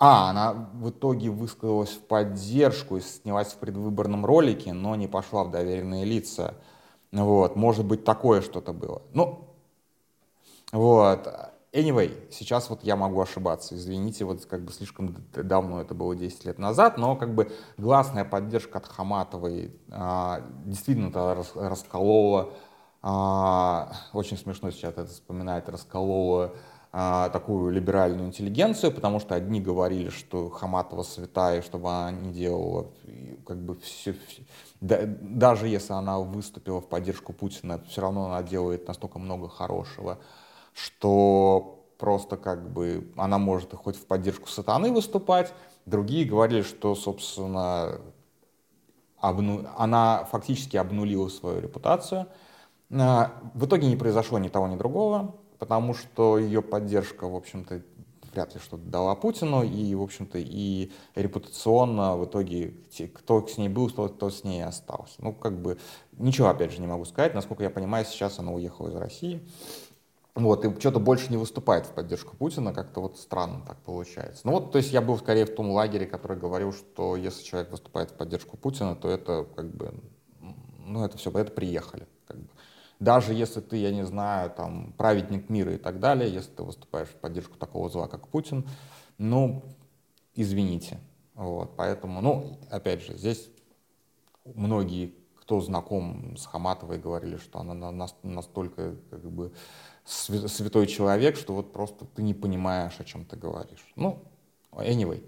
А, 0.00 0.30
она 0.30 0.52
в 0.74 0.90
итоге 0.90 1.30
высказалась 1.30 1.90
в 1.90 2.00
поддержку 2.02 2.98
и 2.98 3.00
снялась 3.00 3.48
в 3.48 3.56
предвыборном 3.56 4.24
ролике, 4.24 4.72
но 4.72 4.94
не 4.94 5.08
пошла 5.08 5.42
в 5.42 5.50
доверенные 5.50 6.04
лица. 6.04 6.54
Вот, 7.10 7.56
может 7.56 7.84
быть, 7.84 8.04
такое 8.04 8.40
что-то 8.40 8.72
было. 8.72 9.02
Ну, 9.12 9.48
вот. 10.70 11.28
Anyway, 11.72 12.28
сейчас 12.30 12.70
вот 12.70 12.82
я 12.82 12.96
могу 12.96 13.20
ошибаться, 13.20 13.74
извините, 13.74 14.24
вот 14.24 14.44
как 14.46 14.64
бы 14.64 14.72
слишком 14.72 15.14
давно 15.34 15.82
это 15.82 15.94
было 15.94 16.16
10 16.16 16.46
лет 16.46 16.58
назад, 16.58 16.96
но 16.96 17.14
как 17.14 17.34
бы 17.34 17.52
гласная 17.76 18.24
поддержка 18.24 18.78
от 18.78 18.86
Хаматовой 18.86 19.76
а, 19.90 20.42
действительно 20.64 21.12
тогда 21.12 21.34
рас, 21.34 21.52
расколола, 21.54 22.54
а, 23.02 23.92
очень 24.12 24.36
смешно 24.36 24.70
сейчас 24.70 24.92
это 24.92 25.06
вспоминать, 25.06 25.68
расколола 25.68 26.54
а, 26.90 27.28
такую 27.28 27.70
либеральную 27.70 28.28
интеллигенцию, 28.28 28.92
потому 28.92 29.20
что 29.20 29.34
одни 29.34 29.60
говорили, 29.60 30.08
что 30.08 30.48
Хаматова 30.48 31.02
святая, 31.02 31.62
чтобы 31.62 31.90
она 31.90 32.10
не 32.10 32.32
делала 32.32 32.86
как 33.46 33.58
бы 33.58 33.74
все, 33.76 34.14
все 34.26 34.42
да, 34.80 35.00
даже 35.04 35.68
если 35.68 35.92
она 35.92 36.20
выступила 36.20 36.80
в 36.80 36.88
поддержку 36.88 37.32
Путина, 37.32 37.80
все 37.88 38.00
равно 38.00 38.26
она 38.26 38.42
делает 38.42 38.86
настолько 38.86 39.18
много 39.18 39.48
хорошего, 39.48 40.18
что 40.72 41.84
просто 41.98 42.36
как 42.36 42.70
бы 42.72 43.12
она 43.16 43.38
может 43.38 43.74
хоть 43.74 43.96
в 43.96 44.06
поддержку 44.06 44.48
сатаны 44.48 44.92
выступать. 44.92 45.52
Другие 45.84 46.24
говорили, 46.24 46.62
что, 46.62 46.94
собственно, 46.94 48.00
обну... 49.18 49.66
она 49.76 50.24
фактически 50.30 50.76
обнулила 50.76 51.28
свою 51.28 51.60
репутацию. 51.60 52.28
А, 52.90 53.32
в 53.54 53.66
итоге 53.66 53.86
не 53.88 53.96
произошло 53.96 54.38
ни 54.38 54.48
того, 54.48 54.68
ни 54.68 54.76
другого, 54.76 55.34
потому 55.58 55.94
что 55.94 56.38
ее 56.38 56.62
поддержка, 56.62 57.28
в 57.28 57.36
общем-то, 57.36 57.82
вряд 58.32 58.54
ли 58.54 58.60
что-то 58.60 58.84
дала 58.84 59.14
Путину, 59.14 59.62
и, 59.62 59.94
в 59.94 60.02
общем-то, 60.02 60.38
и 60.38 60.92
репутационно 61.14 62.16
в 62.16 62.24
итоге 62.24 62.74
кто 63.14 63.46
с 63.46 63.58
ней 63.58 63.68
был, 63.68 63.90
кто, 63.90 64.30
с 64.30 64.44
ней 64.44 64.64
остался. 64.64 65.14
Ну, 65.18 65.32
как 65.32 65.60
бы, 65.60 65.78
ничего, 66.12 66.48
опять 66.48 66.72
же, 66.72 66.80
не 66.80 66.86
могу 66.86 67.04
сказать. 67.04 67.34
Насколько 67.34 67.64
я 67.64 67.70
понимаю, 67.70 68.04
сейчас 68.04 68.38
она 68.38 68.52
уехала 68.52 68.88
из 68.88 68.94
России. 68.94 69.46
Вот, 70.34 70.64
и 70.64 70.80
что-то 70.80 71.00
больше 71.00 71.30
не 71.30 71.36
выступает 71.36 71.86
в 71.86 71.90
поддержку 71.90 72.36
Путина, 72.36 72.72
как-то 72.72 73.00
вот 73.00 73.18
странно 73.18 73.64
так 73.66 73.76
получается. 73.78 74.42
Ну 74.44 74.52
вот, 74.52 74.70
то 74.70 74.78
есть 74.78 74.92
я 74.92 75.00
был 75.00 75.18
скорее 75.18 75.46
в 75.46 75.54
том 75.54 75.70
лагере, 75.72 76.06
который 76.06 76.36
говорил, 76.36 76.72
что 76.72 77.16
если 77.16 77.42
человек 77.42 77.72
выступает 77.72 78.12
в 78.12 78.14
поддержку 78.14 78.56
Путина, 78.56 78.94
то 78.94 79.10
это 79.10 79.48
как 79.56 79.74
бы, 79.74 79.92
ну 80.86 81.04
это 81.04 81.18
все, 81.18 81.32
это 81.32 81.50
приехали. 81.50 82.06
Даже 83.00 83.32
если 83.32 83.60
ты, 83.60 83.76
я 83.76 83.92
не 83.92 84.04
знаю, 84.04 84.50
там, 84.50 84.92
праведник 84.98 85.48
мира 85.48 85.74
и 85.74 85.78
так 85.78 86.00
далее, 86.00 86.32
если 86.32 86.50
ты 86.50 86.62
выступаешь 86.64 87.08
в 87.08 87.14
поддержку 87.16 87.56
такого 87.56 87.88
зла, 87.88 88.08
как 88.08 88.28
Путин, 88.28 88.68
ну, 89.18 89.62
извините. 90.34 90.98
Вот, 91.34 91.76
поэтому, 91.76 92.20
ну, 92.20 92.58
опять 92.70 93.02
же, 93.02 93.16
здесь 93.16 93.48
многие, 94.44 95.14
кто 95.36 95.60
знаком 95.60 96.36
с 96.36 96.46
Хаматовой, 96.46 96.98
говорили, 96.98 97.36
что 97.36 97.60
она 97.60 97.92
настолько, 98.22 98.96
как 99.10 99.30
бы, 99.30 99.52
святой 100.04 100.86
человек, 100.88 101.36
что 101.36 101.54
вот 101.54 101.72
просто 101.72 102.04
ты 102.04 102.22
не 102.22 102.34
понимаешь, 102.34 102.98
о 102.98 103.04
чем 103.04 103.24
ты 103.24 103.36
говоришь. 103.36 103.92
Ну, 103.94 104.24
anyway. 104.72 105.22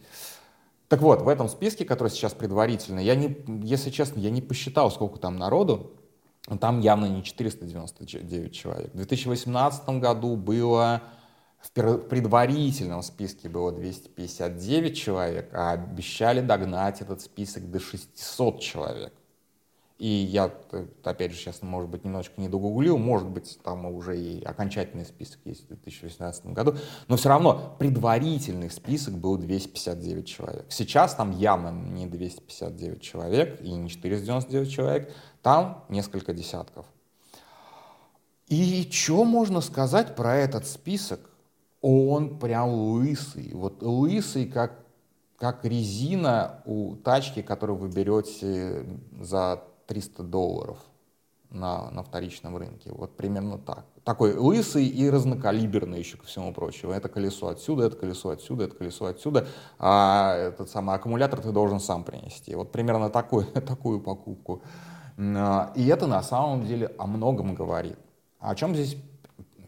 Так 0.89 1.03
вот, 1.03 1.23
в 1.23 1.29
этом 1.29 1.49
списке, 1.49 1.85
который 1.85 2.09
сейчас 2.09 2.35
предварительный, 2.35 3.05
я 3.05 3.15
не, 3.15 3.37
если 3.65 3.91
честно, 3.91 4.19
я 4.19 4.31
не 4.31 4.43
посчитал, 4.43 4.91
сколько 4.91 5.21
там 5.21 5.37
народу, 5.37 5.93
там 6.61 6.81
явно 6.81 7.07
не 7.07 7.23
499 7.23 8.53
человек. 8.53 8.93
В 8.93 8.97
2018 8.97 9.89
году 10.01 10.37
было 10.37 11.03
в 11.61 11.73
предварительном 11.73 13.03
списке 13.03 13.49
было 13.49 13.71
259 13.71 14.97
человек, 14.97 15.51
а 15.53 15.73
обещали 15.73 16.41
догнать 16.41 17.03
этот 17.03 17.21
список 17.21 17.71
до 17.71 17.79
600 17.79 18.61
человек. 18.61 19.13
И 19.99 20.09
я, 20.09 20.51
опять 21.05 21.33
же, 21.33 21.37
сейчас, 21.37 21.61
может 21.61 21.91
быть, 21.91 22.07
немножечко 22.07 22.41
не 22.41 22.49
догуглил, 22.49 22.97
может 22.97 23.29
быть, 23.29 23.59
там 23.63 23.85
уже 23.85 24.19
и 24.19 24.43
окончательный 24.43 25.05
список 25.05 25.41
есть 25.45 25.65
в 25.65 25.67
2018 25.67 26.47
году, 26.47 26.75
но 27.09 27.19
все 27.19 27.29
равно 27.29 27.77
предварительный 27.79 28.71
список 28.71 29.19
был 29.19 29.37
259 29.37 30.27
человек. 30.27 30.65
Сейчас 30.71 31.15
там 31.15 31.33
явно 31.33 31.69
не 31.69 32.07
259 32.07 33.03
человек 33.03 33.61
и 33.61 33.73
не 33.73 33.91
499 33.91 34.71
человек, 34.71 35.13
там 35.43 35.85
несколько 35.89 36.33
десятков. 36.33 36.87
И 38.47 38.89
что 38.91 39.25
можно 39.25 39.61
сказать 39.61 40.17
про 40.17 40.37
этот 40.37 40.67
список? 40.67 41.21
Он 41.81 42.39
прям 42.39 42.71
лысый. 42.71 43.53
Вот 43.55 43.83
лысый, 43.83 44.47
как, 44.47 44.85
как 45.39 45.65
резина 45.65 46.63
у 46.67 46.97
тачки, 46.97 47.43
которую 47.43 47.79
вы 47.79 47.89
берете 47.89 48.85
за 49.21 49.63
300 49.87 50.23
долларов 50.25 50.79
на, 51.51 51.91
на 51.91 52.03
вторичном 52.03 52.57
рынке. 52.57 52.91
Вот 52.93 53.17
примерно 53.17 53.59
так. 53.59 53.85
Такой 54.05 54.35
лысый 54.35 54.87
и 54.87 55.11
разнокалиберный 55.11 55.99
еще 55.99 56.17
ко 56.17 56.27
всему 56.27 56.53
прочему. 56.53 56.93
Это 56.93 57.09
колесо 57.09 57.49
отсюда, 57.49 57.85
это 57.85 57.97
колесо 57.97 58.31
отсюда, 58.31 58.65
это 58.65 58.77
колесо 58.77 59.07
отсюда, 59.07 59.47
а 59.79 60.35
этот 60.37 60.71
самый 60.71 60.97
аккумулятор 60.97 61.41
ты 61.41 61.53
должен 61.53 61.81
сам 61.81 62.05
принести. 62.05 62.55
Вот 62.55 62.73
примерно 62.73 63.11
такой, 63.11 63.45
такую 63.67 64.01
покупку. 64.01 64.63
А, 65.21 65.73
и 65.75 65.87
это 65.87 66.07
на 66.07 66.23
самом 66.23 66.67
деле 66.67 66.93
о 66.99 67.07
многом 67.07 67.55
говорит. 67.55 67.99
О 68.39 68.55
чем 68.55 68.75
здесь, 68.75 68.97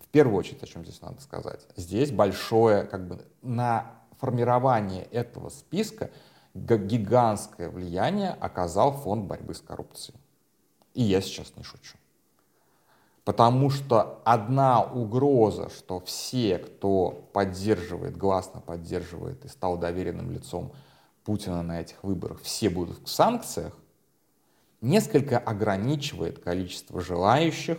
в 0.00 0.08
первую 0.08 0.38
очередь, 0.38 0.62
о 0.62 0.66
чем 0.66 0.84
здесь 0.84 1.00
надо 1.02 1.20
сказать? 1.20 1.66
Здесь 1.76 2.10
большое, 2.10 2.84
как 2.84 3.06
бы, 3.06 3.20
на 3.42 3.86
формирование 4.18 5.04
этого 5.04 5.50
списка 5.50 6.10
гигантское 6.54 7.68
влияние 7.68 8.30
оказал 8.30 8.92
фонд 8.92 9.26
борьбы 9.26 9.54
с 9.54 9.60
коррупцией. 9.60 10.18
И 10.94 11.02
я 11.02 11.20
сейчас 11.20 11.52
не 11.56 11.62
шучу. 11.62 11.96
Потому 13.24 13.70
что 13.70 14.20
одна 14.24 14.82
угроза, 14.82 15.70
что 15.70 16.00
все, 16.00 16.58
кто 16.58 17.28
поддерживает, 17.32 18.16
гласно 18.16 18.60
поддерживает 18.60 19.44
и 19.44 19.48
стал 19.48 19.78
доверенным 19.78 20.30
лицом 20.32 20.72
Путина 21.24 21.62
на 21.62 21.80
этих 21.80 22.02
выборах, 22.02 22.40
все 22.42 22.68
будут 22.68 22.98
в 23.06 23.08
санкциях, 23.08 23.76
несколько 24.82 25.38
ограничивает 25.38 26.40
количество 26.40 27.00
желающих 27.00 27.78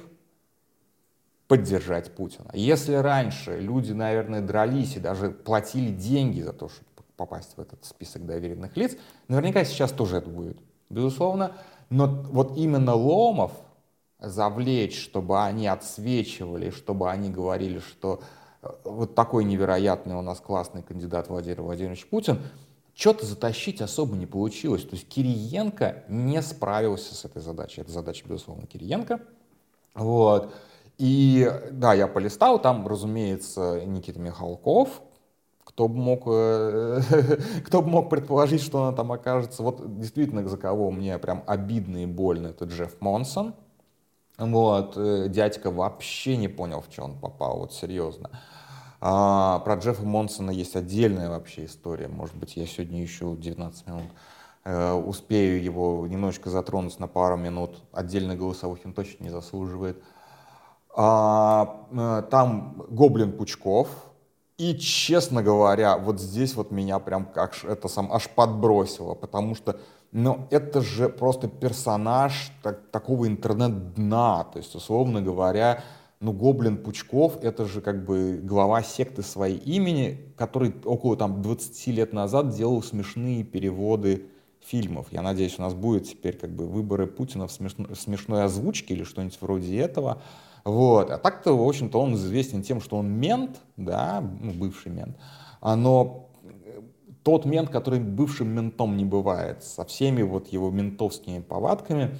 поддержать 1.47 2.15
Путина. 2.15 2.49
Если 2.53 2.93
раньше 2.93 3.59
люди, 3.59 3.91
наверное, 3.91 4.41
дрались 4.41 4.95
и 4.95 4.99
даже 4.99 5.29
платили 5.29 5.91
деньги 5.91 6.41
за 6.41 6.53
то, 6.53 6.69
чтобы 6.69 6.87
попасть 7.15 7.57
в 7.57 7.61
этот 7.61 7.85
список 7.85 8.25
доверенных 8.25 8.75
лиц. 8.75 8.97
Наверняка 9.27 9.63
сейчас 9.65 9.91
тоже 9.91 10.17
это 10.17 10.29
будет, 10.29 10.57
безусловно. 10.89 11.55
Но 11.89 12.07
вот 12.07 12.57
именно 12.57 12.95
Ломов 12.95 13.51
завлечь, 14.19 14.99
чтобы 14.99 15.43
они 15.43 15.67
отсвечивали, 15.67 16.69
чтобы 16.71 17.11
они 17.11 17.29
говорили, 17.29 17.79
что 17.79 18.21
э, 18.61 18.69
вот 18.85 19.15
такой 19.15 19.43
невероятный 19.43 20.15
у 20.15 20.21
нас 20.21 20.39
классный 20.39 20.81
кандидат 20.81 21.29
Владимир 21.29 21.61
Владимирович 21.61 22.07
Путин, 22.07 22.41
что-то 22.95 23.25
затащить 23.25 23.81
особо 23.81 24.15
не 24.15 24.25
получилось. 24.25 24.83
То 24.83 24.95
есть 24.95 25.07
Кириенко 25.07 26.03
не 26.07 26.41
справился 26.41 27.15
с 27.15 27.25
этой 27.25 27.41
задачей. 27.41 27.81
Это 27.81 27.91
задача, 27.91 28.25
безусловно, 28.27 28.67
Кириенко. 28.67 29.21
Вот. 29.95 30.53
И 30.97 31.51
да, 31.71 31.93
я 31.93 32.07
полистал, 32.07 32.61
там, 32.61 32.87
разумеется, 32.87 33.83
Никита 33.85 34.19
Михалков, 34.19 35.01
кто 35.63 35.87
бы 35.87 35.95
мог, 35.95 36.23
э, 36.27 37.01
кто 37.65 37.81
бы 37.81 37.89
мог 37.89 38.09
предположить, 38.09 38.61
что 38.61 38.83
она 38.83 38.95
там 38.95 39.11
окажется. 39.11 39.63
Вот 39.63 39.99
действительно, 39.99 40.47
за 40.47 40.57
кого 40.57 40.91
мне 40.91 41.17
прям 41.17 41.43
обидно 41.47 42.03
и 42.03 42.05
больно, 42.05 42.49
это 42.49 42.65
Джефф 42.65 43.01
Монсон. 43.01 43.55
Вот, 44.37 44.93
э, 44.97 45.29
дядька 45.29 45.71
вообще 45.71 46.37
не 46.37 46.47
понял, 46.47 46.81
в 46.81 46.91
что 46.91 47.03
он 47.03 47.17
попал, 47.17 47.59
вот 47.59 47.73
серьезно. 47.73 48.29
А, 49.05 49.59
про 49.59 49.75
Джеффа 49.75 50.05
Монсона 50.05 50.51
есть 50.51 50.77
отдельная 50.77 51.29
вообще 51.29 51.65
история. 51.65 52.07
Может 52.07 52.37
быть, 52.37 52.55
я 52.55 52.65
сегодня 52.65 53.01
еще 53.01 53.35
19 53.35 53.85
минут 53.87 54.05
э, 54.63 54.93
успею 54.93 55.61
его 55.61 56.07
немножечко 56.07 56.49
затронуть 56.49 56.97
на 56.99 57.07
пару 57.09 57.35
минут. 57.35 57.83
Отдельно 57.91 58.37
голосовых 58.37 58.79
он 58.85 58.93
точно 58.93 59.25
не 59.25 59.29
заслуживает. 59.29 60.01
А, 60.95 61.85
э, 61.91 62.23
там 62.31 62.81
Гоблин 62.91 63.33
Пучков, 63.33 63.89
и, 64.57 64.73
честно 64.77 65.43
говоря, 65.43 65.97
вот 65.97 66.21
здесь 66.21 66.55
вот 66.55 66.71
меня 66.71 66.97
прям 66.99 67.25
как 67.25 67.61
это 67.65 67.89
сам 67.89 68.09
аж 68.09 68.29
подбросило, 68.29 69.15
потому 69.15 69.55
что, 69.55 69.81
ну, 70.13 70.47
это 70.49 70.79
же 70.79 71.09
просто 71.09 71.49
персонаж 71.49 72.53
так, 72.63 72.89
такого 72.89 73.27
интернет-дна, 73.27 74.45
то 74.45 74.59
есть, 74.59 74.73
условно 74.75 75.21
говоря, 75.21 75.83
ну, 76.23 76.31
Гоблин 76.31 76.77
Пучков— 76.77 77.37
это 77.43 77.65
же 77.65 77.81
как 77.81 78.05
бы 78.05 78.39
глава 78.41 78.81
секты 78.81 79.21
своей 79.21 79.57
имени, 79.57 80.19
который 80.37 80.73
около 80.85 81.17
там 81.17 81.41
20 81.41 81.87
лет 81.87 82.13
назад 82.13 82.55
делал 82.55 82.81
смешные 82.81 83.43
переводы 83.43 84.27
фильмов. 84.61 85.07
Я 85.11 85.21
надеюсь, 85.21 85.59
у 85.59 85.61
нас 85.61 85.73
будет 85.73 86.07
теперь 86.07 86.37
как 86.37 86.51
бы 86.51 86.65
выборы 86.65 87.07
Путина 87.07 87.47
в, 87.47 87.51
смешно, 87.51 87.87
в 87.89 87.95
смешной 87.95 88.45
озвучке 88.45 88.93
или 88.93 89.03
что-нибудь 89.03 89.37
вроде 89.41 89.77
этого. 89.77 90.21
Вот. 90.63 91.11
А 91.11 91.17
так-то, 91.17 91.57
в 91.57 91.67
общем-то, 91.67 91.99
он 91.99 92.15
известен 92.15 92.63
тем, 92.63 92.79
что 92.79 92.95
он 92.95 93.09
мент, 93.11 93.59
да, 93.75 94.23
ну, 94.39 94.53
бывший 94.53 94.93
мент, 94.93 95.17
а, 95.59 95.75
но 95.75 96.29
тот 97.23 97.43
мент, 97.43 97.69
который 97.69 97.99
бывшим 97.99 98.47
ментом 98.47 98.95
не 98.95 99.03
бывает, 99.03 99.61
со 99.61 99.83
всеми 99.83 100.21
вот 100.21 100.47
его 100.47 100.71
ментовскими 100.71 101.41
повадками. 101.41 102.17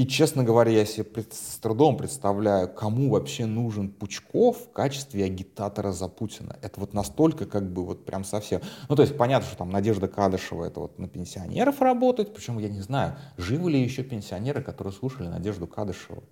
И, 0.00 0.06
честно 0.06 0.44
говоря, 0.44 0.70
я 0.70 0.86
себе 0.86 1.04
с 1.30 1.58
трудом 1.58 1.98
представляю, 1.98 2.72
кому 2.72 3.10
вообще 3.10 3.44
нужен 3.44 3.90
Пучков 3.90 4.56
в 4.56 4.72
качестве 4.72 5.26
агитатора 5.26 5.92
за 5.92 6.08
Путина. 6.08 6.56
Это 6.62 6.80
вот 6.80 6.94
настолько 6.94 7.44
как 7.44 7.70
бы 7.70 7.84
вот 7.84 8.06
прям 8.06 8.24
совсем... 8.24 8.62
Ну, 8.88 8.96
то 8.96 9.02
есть 9.02 9.18
понятно, 9.18 9.46
что 9.46 9.58
там 9.58 9.68
Надежда 9.68 10.08
Кадышева 10.08 10.64
это 10.64 10.80
вот 10.80 10.98
на 10.98 11.06
пенсионеров 11.06 11.82
работает, 11.82 12.32
причем 12.32 12.58
я 12.60 12.70
не 12.70 12.80
знаю, 12.80 13.18
живы 13.36 13.72
ли 13.72 13.82
еще 13.82 14.02
пенсионеры, 14.02 14.62
которые 14.62 14.94
слушали 14.94 15.28
Надежду 15.28 15.66
Кадышеву. 15.66 16.24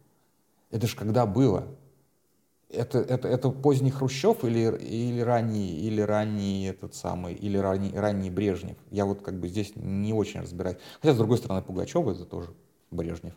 Это 0.70 0.86
же 0.86 0.96
когда 0.96 1.26
было? 1.26 1.66
Это, 2.70 3.00
это, 3.00 3.28
это 3.28 3.50
поздний 3.50 3.90
Хрущев 3.90 4.44
или, 4.46 4.78
или 4.78 5.20
ранний, 5.20 5.76
или 5.80 6.00
ранний 6.00 6.68
этот 6.68 6.94
самый, 6.94 7.34
или 7.34 7.58
ранний, 7.58 7.92
ранний 7.94 8.30
Брежнев? 8.30 8.78
Я 8.90 9.04
вот 9.04 9.20
как 9.20 9.38
бы 9.38 9.46
здесь 9.46 9.72
не 9.76 10.14
очень 10.14 10.40
разбираюсь. 10.40 10.78
Хотя, 11.02 11.12
с 11.12 11.18
другой 11.18 11.36
стороны, 11.36 11.60
Пугачева 11.60 12.12
это 12.12 12.24
тоже 12.24 12.54
Брежнев. 12.90 13.34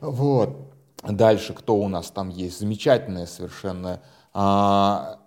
Вот. 0.00 0.72
Дальше 1.02 1.54
кто 1.54 1.76
у 1.76 1.88
нас 1.88 2.10
там 2.10 2.28
есть? 2.28 2.58
Замечательные 2.58 3.26
совершенно 3.26 4.00
а, 4.34 5.20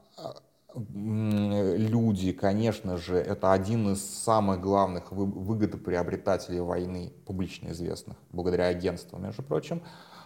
люди, 0.73 2.31
конечно 2.31 2.97
же, 2.97 3.15
это 3.15 3.51
один 3.53 3.93
из 3.93 4.03
самых 4.03 4.61
главных 4.61 5.11
выгодоприобретателей 5.11 6.59
войны, 6.59 7.13
публично 7.25 7.71
известных, 7.71 8.17
благодаря 8.31 8.65
агентству, 8.67 9.17
между 9.17 9.43
прочим. 9.43 9.81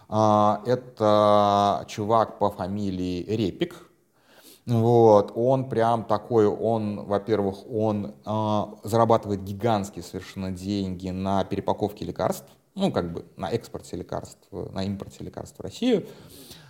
А, 0.08 0.62
это 0.66 1.84
чувак 1.88 2.38
по 2.38 2.50
фамилии 2.50 3.24
Репик. 3.24 3.90
Вот, 4.66 5.32
он 5.36 5.68
прям 5.68 6.04
такой, 6.04 6.48
он, 6.48 7.04
во-первых, 7.04 7.70
он 7.70 8.16
э, 8.24 8.64
зарабатывает 8.82 9.44
гигантские 9.44 10.02
совершенно 10.02 10.50
деньги 10.50 11.08
на 11.10 11.44
перепаковке 11.44 12.04
лекарств, 12.04 12.48
ну, 12.76 12.92
как 12.92 13.12
бы 13.12 13.24
на 13.36 13.50
экспорте 13.50 13.96
лекарств, 13.96 14.46
на 14.52 14.84
импорте 14.84 15.24
лекарств 15.24 15.58
в 15.58 15.62
Россию. 15.62 16.06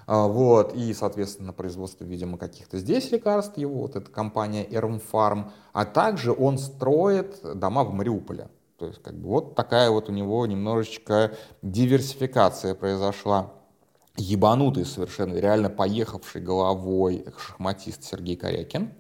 А, 0.07 0.29
вот, 0.29 0.75
и, 0.75 0.95
соответственно, 0.95 1.49
на 1.49 1.53
производстве, 1.53 2.07
видимо, 2.07 2.39
каких-то 2.39 2.79
здесь 2.79 3.11
лекарств 3.11 3.59
его, 3.59 3.83
вот 3.83 3.97
эта 3.97 4.11
компания 4.11 4.65
Ermfarm, 4.65 5.51
а 5.73 5.85
также 5.85 6.33
он 6.33 6.59
строит 6.59 7.41
дома 7.43 7.83
в 7.85 7.93
Мариуполе. 7.93 8.49
То 8.79 8.87
есть 8.87 9.03
как 9.03 9.15
бы 9.15 9.29
вот 9.29 9.55
такая 9.55 9.91
вот 9.91 10.09
у 10.09 10.13
него 10.13 10.47
немножечко 10.47 11.33
диверсификация 11.63 12.75
произошла. 12.75 13.53
Ебанутый 14.17 14.85
совершенно, 14.85 15.35
реально 15.35 15.71
поехавший 15.71 16.41
головой 16.41 17.27
шахматист 17.39 18.05
Сергей 18.05 18.37
Корякин. 18.37 18.93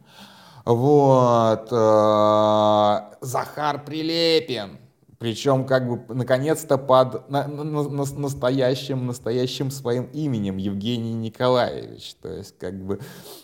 Вот. 0.65 1.69
Э, 1.71 3.17
Захар 3.21 3.85
Прилепин, 3.85 4.79
причем 5.19 5.65
как 5.65 5.89
бы 5.89 6.15
наконец-то 6.15 6.77
под 6.77 7.29
на, 7.31 7.47
на, 7.47 7.65
на, 7.65 8.05
настоящим, 8.05 9.07
настоящим 9.07 9.71
своим 9.71 10.05
именем 10.13 10.59
Евгений 10.59 11.15
Николаевич. 11.15 12.15
То 12.21 12.29
есть 12.29 12.59
как 12.59 12.75
бы 12.75 13.01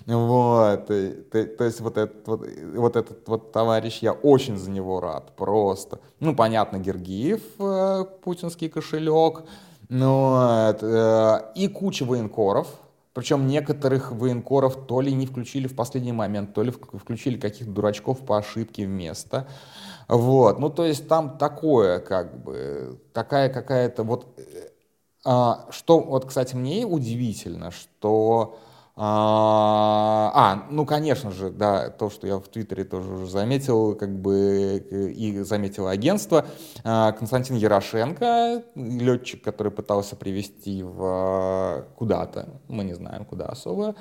вот, 0.07 0.87
то, 0.87 1.47
то 1.47 1.65
есть 1.65 1.81
вот 1.81 1.97
этот 1.97 2.27
вот, 2.27 2.47
вот 2.75 2.97
этот 2.97 3.27
вот 3.27 3.53
товарищ, 3.53 3.99
я 4.03 4.13
очень 4.13 4.59
за 4.59 4.71
него 4.71 5.01
рад, 5.01 5.35
просто. 5.37 6.01
Ну, 6.21 6.37
понятно, 6.37 6.79
Гергиев, 6.79 7.43
э, 7.59 8.05
путинский 8.23 8.69
кошелек, 8.69 9.45
ну, 9.89 10.37
э, 10.81 11.41
и 11.55 11.69
куча 11.69 12.05
военкоров, 12.05 12.69
причем 13.15 13.47
некоторых 13.47 14.13
военкоров 14.13 14.87
то 14.87 15.01
ли 15.01 15.13
не 15.13 15.27
включили 15.27 15.67
в 15.67 15.77
последний 15.77 16.13
момент, 16.13 16.55
то 16.55 16.63
ли 16.63 16.71
включили 16.71 17.39
каких-то 17.39 17.71
дурачков 17.71 18.21
по 18.21 18.39
ошибке 18.39 18.87
вместо. 18.87 19.47
Вот, 20.09 20.59
ну 20.59 20.71
то 20.71 20.85
есть 20.85 21.09
там 21.09 21.39
такое, 21.39 22.01
как 22.01 22.43
бы, 22.43 23.01
такая 23.13 23.49
какая-то 23.49 24.03
вот... 24.03 24.27
Э, 24.39 24.69
а, 25.25 25.67
что, 25.71 26.01
вот, 26.01 26.27
кстати, 26.27 26.55
мне 26.57 26.85
удивительно, 26.85 27.71
что... 27.71 28.59
А, 28.95 30.31
а, 30.35 30.67
ну, 30.71 30.85
конечно 30.85 31.31
же, 31.31 31.49
да, 31.49 31.89
то, 31.89 32.11
что 32.11 32.27
я 32.27 32.37
в 32.37 32.47
Твиттере 32.49 32.85
тоже 32.85 33.11
уже 33.11 33.27
заметил, 33.27 33.95
как 33.95 34.21
бы 34.21 34.85
и 34.91 35.41
заметило 35.41 35.91
агентство. 35.91 36.45
А, 36.85 37.13
Константин 37.13 37.57
Ярошенко, 37.57 38.63
летчик, 38.75 39.43
который 39.43 39.73
пытался 39.73 40.15
привести 40.15 40.83
в 40.83 41.87
куда-то, 41.97 42.61
мы 42.69 42.85
не 42.85 42.93
знаем 42.93 43.25
куда 43.25 43.47
особо, 43.47 43.89
а, 43.89 43.95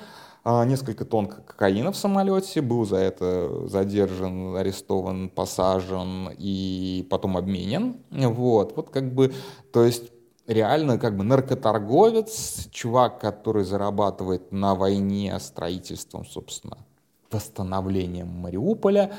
несколько 0.44 1.04
тонн 1.04 1.28
кокаина 1.28 1.92
в 1.92 1.96
самолете, 1.96 2.62
был 2.62 2.84
за 2.84 2.96
это 2.96 3.68
задержан, 3.68 4.56
арестован, 4.56 5.28
посажен 5.28 6.30
и 6.36 7.06
потом 7.10 7.36
обменен. 7.36 7.96
Вот, 8.10 8.76
вот 8.76 8.90
как 8.90 9.14
бы, 9.14 9.32
то 9.72 9.84
есть 9.84 10.10
реально 10.46 10.98
как 10.98 11.16
бы 11.16 11.24
наркоторговец, 11.24 12.68
чувак, 12.70 13.20
который 13.20 13.64
зарабатывает 13.64 14.50
на 14.50 14.74
войне 14.74 15.38
строительством, 15.38 16.26
собственно, 16.26 16.78
восстановлением 17.30 18.28
Мариуполя, 18.28 19.12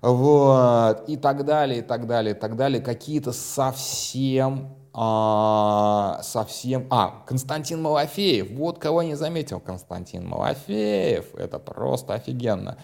вот, 0.00 1.08
и 1.08 1.18
так 1.18 1.44
далее, 1.44 1.80
и 1.80 1.82
так 1.82 2.06
далее, 2.06 2.34
и 2.34 2.38
так 2.38 2.56
далее, 2.56 2.80
какие-то 2.80 3.32
совсем 3.32 4.79
а, 4.92 6.20
совсем... 6.22 6.86
А, 6.90 7.22
Константин 7.26 7.82
Малафеев. 7.82 8.50
Вот 8.52 8.78
кого 8.78 9.02
не 9.02 9.14
заметил. 9.14 9.60
Константин 9.60 10.26
Малафеев. 10.26 11.34
Это 11.34 11.58
просто 11.58 12.14
офигенно. 12.14 12.76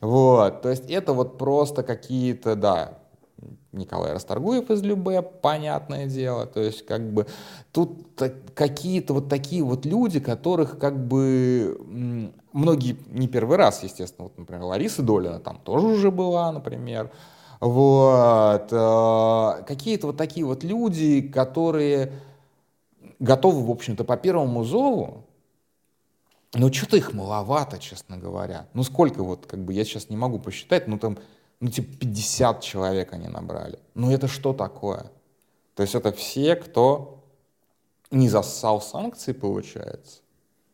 Вот. 0.00 0.62
То 0.62 0.70
есть 0.70 0.90
это 0.90 1.12
вот 1.12 1.38
просто 1.38 1.82
какие-то, 1.82 2.56
да, 2.56 2.98
Николай 3.72 4.12
Расторгуев 4.12 4.70
из 4.70 4.82
Любе, 4.82 5.22
понятное 5.22 6.06
дело. 6.06 6.46
То 6.46 6.60
есть 6.60 6.84
как 6.84 7.12
бы 7.12 7.26
тут 7.72 8.20
какие-то 8.54 9.14
вот 9.14 9.28
такие 9.28 9.62
вот 9.62 9.86
люди, 9.86 10.20
которых 10.20 10.78
как 10.78 11.06
бы 11.06 11.80
многие 12.52 12.96
не 13.08 13.28
первый 13.28 13.56
раз, 13.56 13.82
естественно. 13.82 14.24
Вот, 14.24 14.38
например, 14.38 14.64
Лариса 14.64 15.02
Долина 15.02 15.40
там 15.40 15.58
тоже 15.58 15.86
уже 15.86 16.10
была, 16.10 16.52
например. 16.52 17.10
Вот. 17.62 18.72
Э, 18.72 19.62
какие-то 19.64 20.08
вот 20.08 20.16
такие 20.16 20.44
вот 20.44 20.64
люди, 20.64 21.22
которые 21.22 22.12
готовы, 23.20 23.64
в 23.64 23.70
общем-то, 23.70 24.02
по 24.02 24.16
первому 24.16 24.64
зову, 24.64 25.22
но 26.54 26.72
что-то 26.72 26.96
их 26.96 27.12
маловато, 27.12 27.78
честно 27.78 28.16
говоря. 28.16 28.66
Ну 28.74 28.82
сколько 28.82 29.22
вот, 29.22 29.46
как 29.46 29.60
бы, 29.60 29.72
я 29.72 29.84
сейчас 29.84 30.10
не 30.10 30.16
могу 30.16 30.40
посчитать, 30.40 30.88
ну 30.88 30.98
там, 30.98 31.18
ну 31.60 31.70
типа 31.70 31.96
50 31.98 32.62
человек 32.62 33.12
они 33.12 33.28
набрали. 33.28 33.78
Ну 33.94 34.10
это 34.10 34.26
что 34.26 34.52
такое? 34.52 35.12
То 35.76 35.84
есть 35.84 35.94
это 35.94 36.10
все, 36.10 36.56
кто 36.56 37.22
не 38.10 38.28
зассал 38.28 38.82
санкции, 38.82 39.30
получается. 39.30 40.18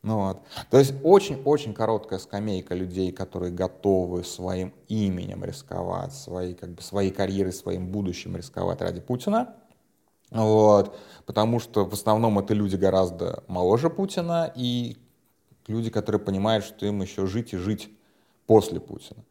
Ну 0.02 0.26
вот. 0.26 0.40
То 0.70 0.78
есть 0.78 0.94
очень-очень 1.02 1.74
короткая 1.74 2.18
скамейка 2.18 2.74
людей, 2.74 3.10
которые 3.10 3.52
готовы 3.52 4.24
своим 4.24 4.72
именем 4.86 5.44
рисковать, 5.44 6.14
своей, 6.14 6.54
как 6.54 6.70
бы, 6.70 6.82
своей 6.82 7.10
карьерой, 7.10 7.52
своим 7.52 7.88
будущим 7.88 8.36
рисковать 8.36 8.80
ради 8.80 9.00
Путина. 9.00 9.54
Вот. 10.30 10.96
Потому 11.26 11.58
что 11.58 11.84
в 11.84 11.92
основном 11.92 12.38
это 12.38 12.54
люди 12.54 12.76
гораздо 12.76 13.42
моложе 13.48 13.90
Путина 13.90 14.52
и 14.54 14.96
люди, 15.66 15.90
которые 15.90 16.20
понимают, 16.20 16.64
что 16.64 16.86
им 16.86 17.02
еще 17.02 17.26
жить 17.26 17.52
и 17.52 17.56
жить 17.56 17.90
после 18.46 18.78
Путина. 18.80 19.24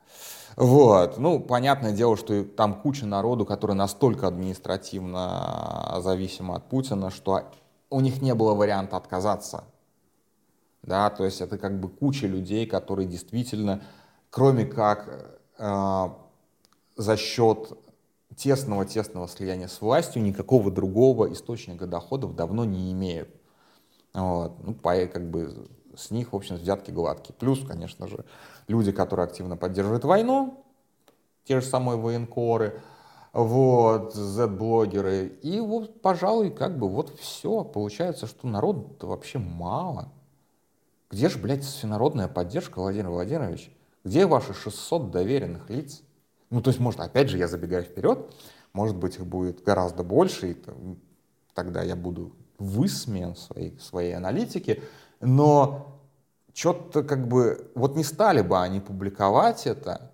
Вот. 0.58 1.18
Ну, 1.18 1.40
понятное 1.40 1.94
дело, 1.94 2.18
что 2.18 2.44
там 2.44 2.82
куча 2.82 3.06
народу, 3.06 3.46
который 3.46 3.76
настолько 3.76 4.28
административно 4.28 5.98
зависима 6.00 6.56
от 6.58 6.68
Путина, 6.68 7.10
что 7.10 7.44
у 7.90 8.02
них 8.02 8.22
не 8.22 8.34
было 8.34 8.54
варианта 8.54 8.98
отказаться 8.98 9.64
да, 10.84 11.10
то 11.10 11.26
есть 11.26 11.42
это 11.42 11.58
как 11.58 11.80
бы 11.80 11.90
куча 11.90 12.28
людей, 12.28 12.66
которые 12.66 13.08
действительно, 13.08 13.84
кроме 14.30 14.66
как 14.66 15.40
э, 15.58 16.10
за 16.96 17.18
счет 17.18 17.78
тесного-тесного 18.36 19.28
слияния 19.28 19.68
с 19.68 19.82
властью, 19.82 20.22
никакого 20.22 20.72
другого 20.72 21.32
источника 21.34 21.88
доходов 21.88 22.36
давно 22.36 22.66
не 22.66 22.92
имеют. 22.92 23.30
Вот. 24.14 24.64
Ну, 24.64 24.74
по, 24.74 24.94
как 25.08 25.30
бы 25.30 25.68
с 25.96 26.12
них, 26.12 26.34
в 26.34 26.36
общем, 26.36 26.56
взятки 26.56 26.92
гладкие. 26.92 27.36
Плюс, 27.38 27.66
конечно 27.66 28.08
же, 28.08 28.26
люди, 28.68 28.92
которые 28.92 29.26
активно 29.26 29.58
поддерживают 29.58 30.06
войну, 30.06 30.64
те 31.44 31.60
же 31.60 31.66
самые 31.66 31.98
военкоры, 31.98 32.82
вот, 33.34 34.14
Z-блогеры. 34.14 35.28
И 35.42 35.60
вот, 35.60 36.02
пожалуй, 36.02 36.52
как 36.52 36.78
бы 36.78 36.90
вот 36.90 37.18
все. 37.20 37.64
Получается, 37.64 38.28
что 38.28 38.48
народу 38.48 38.96
вообще 39.02 39.40
мало. 39.40 40.12
Где 41.10 41.30
же, 41.30 41.40
блядь, 41.40 41.64
всенародная 41.64 42.28
поддержка, 42.28 42.80
Владимир 42.80 43.10
Владимирович? 43.10 43.72
Где 44.04 44.26
ваши 44.26 44.54
600 44.54 45.12
доверенных 45.12 45.70
лиц? 45.70 46.02
Ну, 46.50 46.62
то 46.62 46.70
есть, 46.70 46.80
может, 46.80 47.00
опять 47.00 47.30
же, 47.30 47.38
я 47.38 47.48
забегаю 47.48 47.84
вперед, 47.84 48.32
может 48.74 48.96
быть, 48.96 49.16
их 49.16 49.26
будет 49.26 49.64
гораздо 49.64 50.04
больше, 50.04 50.52
и 50.52 50.58
тогда 51.54 51.82
я 51.82 51.96
буду 51.96 52.36
высмеян 52.58 53.36
своей, 53.36 53.78
своей 53.80 54.14
аналитике, 54.14 54.82
но 55.20 56.00
что-то 56.54 57.04
как 57.04 57.28
бы, 57.28 57.72
вот 57.76 57.96
не 57.96 58.04
стали 58.04 58.42
бы 58.42 58.60
они 58.60 58.80
публиковать 58.80 59.68
это, 59.68 60.12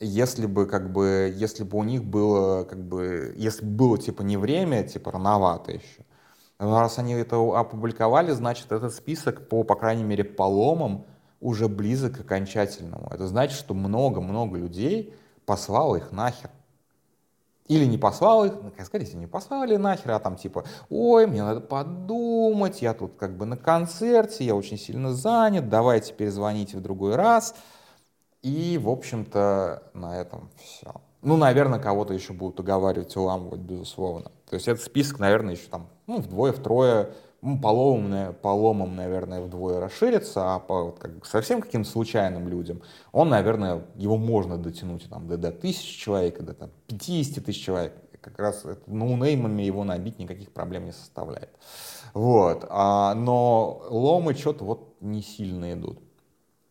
если 0.00 0.46
бы, 0.46 0.66
как 0.66 0.92
бы, 0.92 1.32
если 1.36 1.64
бы 1.64 1.78
у 1.78 1.84
них 1.84 2.04
было, 2.04 2.64
как 2.64 2.82
бы, 2.82 3.34
если 3.36 3.64
бы 3.64 3.70
было, 3.70 3.98
типа, 3.98 4.22
не 4.22 4.36
время, 4.36 4.82
типа, 4.84 5.12
рановато 5.12 5.72
еще. 5.72 6.04
Но 6.58 6.80
раз 6.80 6.98
они 6.98 7.14
это 7.14 7.36
опубликовали, 7.36 8.30
значит, 8.30 8.70
этот 8.72 8.94
список 8.94 9.48
по, 9.48 9.64
по 9.64 9.74
крайней 9.74 10.04
мере, 10.04 10.24
поломам 10.24 11.04
уже 11.40 11.68
близок 11.68 12.16
к 12.16 12.20
окончательному. 12.20 13.08
Это 13.10 13.26
значит, 13.26 13.58
что 13.58 13.74
много-много 13.74 14.56
людей 14.56 15.14
послало 15.44 15.96
их 15.96 16.12
нахер. 16.12 16.50
Или 17.66 17.86
не 17.86 17.96
послал 17.96 18.44
их, 18.44 18.52
ну, 18.62 18.72
скорее 18.84 19.06
всего, 19.06 19.20
не 19.20 19.26
послали 19.26 19.76
нахер, 19.76 20.12
а 20.12 20.20
там 20.20 20.36
типа, 20.36 20.64
ой, 20.90 21.26
мне 21.26 21.42
надо 21.42 21.60
подумать, 21.60 22.82
я 22.82 22.92
тут 22.92 23.14
как 23.16 23.36
бы 23.36 23.46
на 23.46 23.56
концерте, 23.56 24.44
я 24.44 24.54
очень 24.54 24.78
сильно 24.78 25.14
занят, 25.14 25.70
давайте 25.70 26.12
перезвоните 26.12 26.76
в 26.76 26.82
другой 26.82 27.16
раз. 27.16 27.54
И, 28.42 28.78
в 28.78 28.90
общем-то, 28.90 29.82
на 29.94 30.20
этом 30.20 30.50
все. 30.58 30.92
Ну, 31.22 31.38
наверное, 31.38 31.78
кого-то 31.78 32.12
еще 32.12 32.34
будут 32.34 32.60
уговаривать 32.60 33.16
уламывать, 33.16 33.60
безусловно. 33.60 34.30
То 34.48 34.56
есть 34.56 34.68
этот 34.68 34.84
список, 34.84 35.18
наверное, 35.18 35.54
еще 35.54 35.68
там 35.70 35.88
ну, 36.06 36.20
вдвое-втрое, 36.20 37.10
ну, 37.42 37.58
поломом, 37.58 38.34
поломом, 38.40 38.96
наверное, 38.96 39.42
вдвое 39.42 39.80
расширится, 39.80 40.54
а 40.54 40.58
по 40.58 40.84
вот, 40.84 40.98
как 40.98 41.26
совсем 41.26 41.60
каким-то 41.60 41.88
случайным 41.88 42.48
людям, 42.48 42.82
он, 43.12 43.28
наверное, 43.28 43.82
его 43.96 44.16
можно 44.16 44.56
дотянуть 44.56 45.08
там, 45.08 45.28
до, 45.28 45.36
до 45.36 45.52
тысячи 45.52 45.98
человек, 45.98 46.40
до 46.42 46.54
там, 46.54 46.70
50 46.86 47.44
тысяч 47.44 47.62
человек. 47.62 47.94
Как 48.20 48.38
раз 48.38 48.64
ноунеймами 48.86 49.62
его 49.62 49.84
набить 49.84 50.18
никаких 50.18 50.50
проблем 50.50 50.86
не 50.86 50.92
составляет. 50.92 51.50
Вот. 52.14 52.64
А, 52.70 53.12
но 53.14 53.82
ломы 53.90 54.32
что-то 54.32 54.64
вот 54.64 54.94
не 55.02 55.20
сильно 55.20 55.74
идут. 55.74 55.98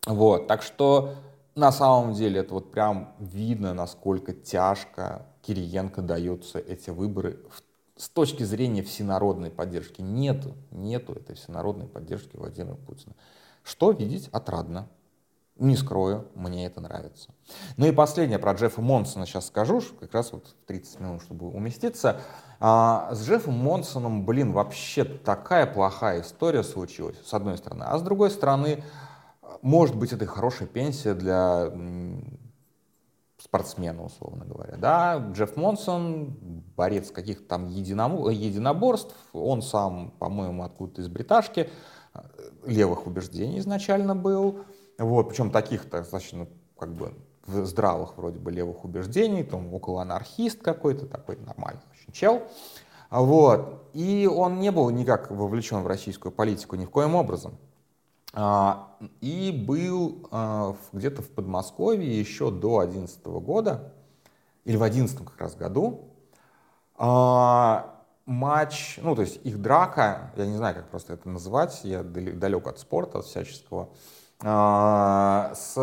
Вот. 0.08 0.48
Так 0.48 0.63
что 0.63 1.13
на 1.54 1.72
самом 1.72 2.13
деле 2.13 2.39
это 2.39 2.56
вот 2.56 2.72
прям 2.72 3.13
видно, 3.19 3.76
насколько 3.76 4.34
тяжко 4.34 5.28
Кириенко 5.43 6.02
даются 6.02 6.58
эти 6.58 6.89
выборы 6.89 7.39
с 7.95 8.10
точки 8.10 8.43
зрения 8.43 8.84
всенародной 8.84 9.51
поддержки. 9.51 10.01
Нету, 10.01 10.56
нету 10.71 11.13
этой 11.13 11.36
всенародной 11.36 11.88
поддержки 11.88 12.36
Владимира 12.36 12.75
Путина. 12.75 13.15
Что 13.63 13.91
видеть 13.91 14.29
отрадно. 14.32 14.89
Не 15.56 15.77
скрою, 15.77 16.27
мне 16.34 16.65
это 16.65 16.82
нравится. 16.82 17.29
Ну 17.77 17.86
и 17.86 17.91
последнее 17.91 18.39
про 18.39 18.53
Джеффа 18.53 18.82
Монсона 18.82 19.27
сейчас 19.27 19.47
скажу, 19.47 19.84
как 19.99 20.12
раз 20.12 20.32
вот 20.32 20.47
в 20.47 20.65
30 20.65 20.99
минут, 20.99 21.21
чтобы 21.21 21.47
уместиться. 21.47 22.21
А, 22.60 23.13
с 23.13 23.23
Джеффом 23.23 23.53
Монсоном, 23.53 24.25
блин, 24.25 24.51
вообще 24.51 25.06
такая 25.06 25.67
плохая 25.67 26.21
история 26.21 26.63
случилась, 26.63 27.17
с 27.23 27.36
одной 27.36 27.60
стороны. 27.60 27.84
А 27.84 27.99
с 27.99 28.01
другой 28.01 28.32
стороны, 28.32 28.84
может 29.62 29.95
быть, 29.95 30.12
это 30.12 30.25
хорошая 30.25 30.67
пенсия 30.67 31.13
для 31.13 31.71
спортсмена, 33.43 34.06
условно 34.06 34.45
говоря. 34.45 34.77
Да, 34.77 35.17
Джефф 35.34 35.58
Монсон, 35.58 36.38
борец 36.77 37.12
каких-то 37.12 37.45
там 37.45 37.67
единоборств, 37.67 39.15
он 39.34 39.62
сам, 39.62 40.12
по-моему, 40.19 40.63
откуда-то 40.63 41.01
из 41.01 41.10
бриташки, 41.10 41.69
левых 42.65 43.06
убеждений 43.06 43.60
изначально 43.60 44.15
был, 44.15 44.60
вот, 44.97 45.29
причем 45.29 45.51
таких-то 45.51 45.99
достаточно 45.99 46.47
как 46.77 46.93
бы 46.93 47.13
здравых 47.45 48.17
вроде 48.17 48.39
бы 48.39 48.51
левых 48.51 48.86
убеждений, 48.86 49.43
там 49.43 49.73
около 49.73 50.01
анархист 50.01 50.62
какой-то, 50.62 51.06
такой 51.06 51.38
нормальный 51.38 51.82
очень 51.91 52.13
чел. 52.13 52.43
Вот. 53.10 53.89
И 53.93 54.27
он 54.34 54.60
не 54.60 54.71
был 54.71 54.89
никак 54.89 55.29
вовлечен 55.29 55.82
в 55.82 55.88
российскую 55.88 56.32
политику 56.32 56.77
ни 56.77 56.86
в 56.86 56.89
коем 56.89 57.15
образом. 57.15 57.58
А, 58.36 58.98
и 59.22 59.52
был 59.52 60.28
а, 60.32 60.76
где-то 60.91 61.22
в 61.22 61.30
Подмосковье 61.30 62.19
еще 62.19 62.50
до 62.50 62.82
2011 62.82 63.26
года, 63.26 63.93
или 64.65 64.76
в 64.76 64.80
2011 64.80 65.17
как 65.19 65.39
раз 65.39 65.56
году, 65.56 66.10
а, 66.96 68.02
матч, 68.26 69.00
ну 69.04 69.15
то 69.15 69.22
есть 69.22 69.39
их 69.46 69.62
драка, 69.62 70.32
я 70.36 70.48
не 70.48 70.58
знаю, 70.58 70.74
как 70.74 70.89
просто 70.89 71.13
это 71.13 71.30
называть, 71.30 71.82
я 71.84 72.02
далек 72.02 72.65
от 72.67 72.80
спорта, 72.80 73.19
от 73.19 73.26
всяческого, 73.26 73.89
с 74.41 75.76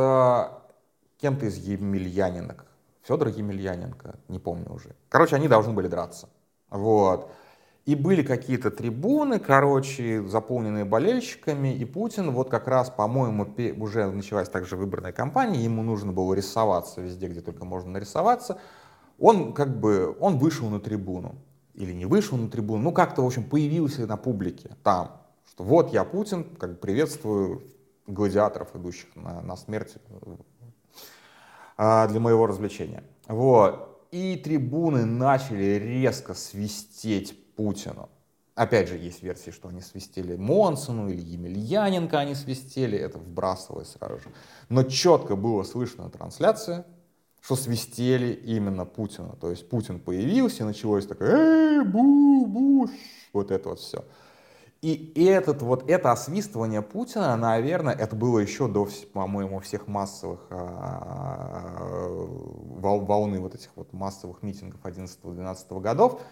кем-то 1.19 1.47
из 1.47 1.57
Емельянинок, 1.57 2.67
Федор 3.03 3.29
Емельяненко, 3.29 4.17
не 4.29 4.39
помню 4.39 4.73
уже. 4.73 4.97
Короче, 5.09 5.37
они 5.37 5.49
должны 5.49 5.73
были 5.73 5.87
драться. 5.87 6.29
Вот. 6.69 7.31
И 7.91 7.97
были 7.97 8.23
какие-то 8.23 8.71
трибуны, 8.71 9.41
короче, 9.41 10.23
заполненные 10.23 10.85
болельщиками, 10.85 11.75
и 11.75 11.85
Путин 11.85 12.31
вот 12.31 12.49
как 12.49 12.69
раз, 12.69 12.89
по-моему, 12.89 13.53
уже 13.83 14.09
началась 14.13 14.49
также 14.49 14.77
выборная 14.77 15.11
кампания, 15.11 15.65
ему 15.65 15.83
нужно 15.83 16.13
было 16.13 16.33
рисоваться 16.35 17.01
везде, 17.01 17.27
где 17.27 17.41
только 17.41 17.65
можно 17.65 17.91
нарисоваться. 17.91 18.61
Он 19.19 19.53
как 19.53 19.81
бы, 19.81 20.17
он 20.21 20.39
вышел 20.39 20.71
на 20.71 20.79
трибуну, 20.79 21.35
или 21.75 21.93
не 21.93 22.07
вышел 22.07 22.39
на 22.39 22.49
трибуну, 22.49 22.81
ну 22.81 22.93
как-то, 22.93 23.23
в 23.23 23.27
общем, 23.27 23.43
появился 23.43 24.07
на 24.07 24.17
публике 24.17 24.71
там, 24.85 25.21
что 25.51 25.65
вот 25.65 25.93
я 25.93 26.05
Путин, 26.05 26.45
как 26.45 26.75
бы 26.75 26.77
приветствую 26.77 27.65
гладиаторов, 28.07 28.69
идущих 28.77 29.09
на, 29.17 29.41
на 29.43 29.57
смерть 29.57 29.95
а, 31.77 32.07
для 32.07 32.21
моего 32.21 32.47
развлечения. 32.47 33.03
Вот. 33.27 34.07
И 34.13 34.37
трибуны 34.37 35.05
начали 35.05 35.65
резко 35.65 36.35
свистеть 36.35 37.40
Путину. 37.61 38.09
Опять 38.55 38.89
же, 38.89 38.97
есть 38.97 39.23
версии, 39.23 39.51
что 39.51 39.69
они 39.69 39.83
свистели 39.83 40.35
Монсону 40.35 41.11
или 41.11 41.21
Емельяненко 41.21 42.19
они 42.19 42.35
свистели, 42.35 42.97
это 42.97 43.19
вбрасывалось 43.19 43.93
сразу 43.93 44.17
же. 44.17 44.31
Но 44.71 44.83
четко 44.85 45.37
было 45.37 45.63
слышно 45.63 46.05
на 46.05 46.11
трансляции, 46.11 46.85
что 47.43 47.57
свистели 47.57 48.33
именно 48.33 48.87
Путину. 48.87 49.37
То 49.39 49.51
есть 49.51 49.69
Путин 49.69 50.01
появился, 50.01 50.63
и 50.63 50.67
началось 50.67 51.07
такое 51.07 51.81
«Эй, 51.81 51.85
бу, 51.85 52.47
бу», 52.47 52.89
вот 53.35 53.51
это 53.51 53.69
вот 53.69 53.81
все. 53.81 54.07
И 54.81 55.13
этот, 55.23 55.61
вот 55.61 55.91
это 55.91 56.13
освистывание 56.13 56.81
Путина, 56.81 57.37
наверное, 57.37 57.93
это 57.93 58.17
было 58.17 58.39
еще 58.39 58.69
до, 58.69 58.89
по-моему, 59.13 59.61
всех 59.61 59.87
массовых 59.87 60.47
а, 60.49 62.07
волны 62.81 63.39
вот 63.41 63.55
этих 63.55 63.69
вот 63.77 63.93
массовых 63.93 64.43
митингов 64.43 64.81
11-12 64.83 65.81
годов. 65.81 66.23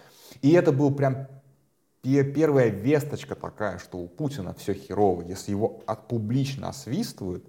И 0.42 0.52
это 0.52 0.72
был 0.72 0.92
прям 0.92 1.26
первая 2.02 2.68
весточка 2.68 3.34
такая, 3.34 3.78
что 3.78 3.98
у 3.98 4.08
Путина 4.08 4.54
все 4.54 4.74
херово. 4.74 5.22
Если 5.22 5.50
его 5.50 5.82
от 5.86 6.08
публично 6.08 6.68
освистывают, 6.68 7.44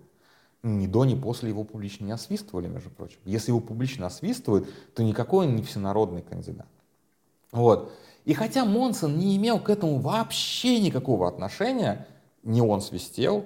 ни 0.64 0.88
до, 0.88 1.06
ни 1.06 1.16
после 1.16 1.50
его 1.50 1.64
публично 1.64 2.06
не 2.06 2.12
освистывали, 2.12 2.68
между 2.68 2.90
прочим. 2.90 3.20
Если 3.24 3.52
его 3.52 3.62
публично 3.62 4.08
освистывают, 4.08 4.68
то 4.94 5.04
никакой 5.04 5.48
он 5.48 5.56
не 5.56 5.64
всенародный 5.64 6.22
кандидат. 6.22 6.68
Вот. 7.52 7.94
И 8.26 8.34
хотя 8.34 8.66
Монсон 8.66 9.18
не 9.18 9.38
имел 9.38 9.60
к 9.60 9.70
этому 9.70 10.00
вообще 10.00 10.80
никакого 10.82 11.28
отношения, 11.28 12.08
не 12.44 12.62
он 12.62 12.82
свистел, 12.82 13.46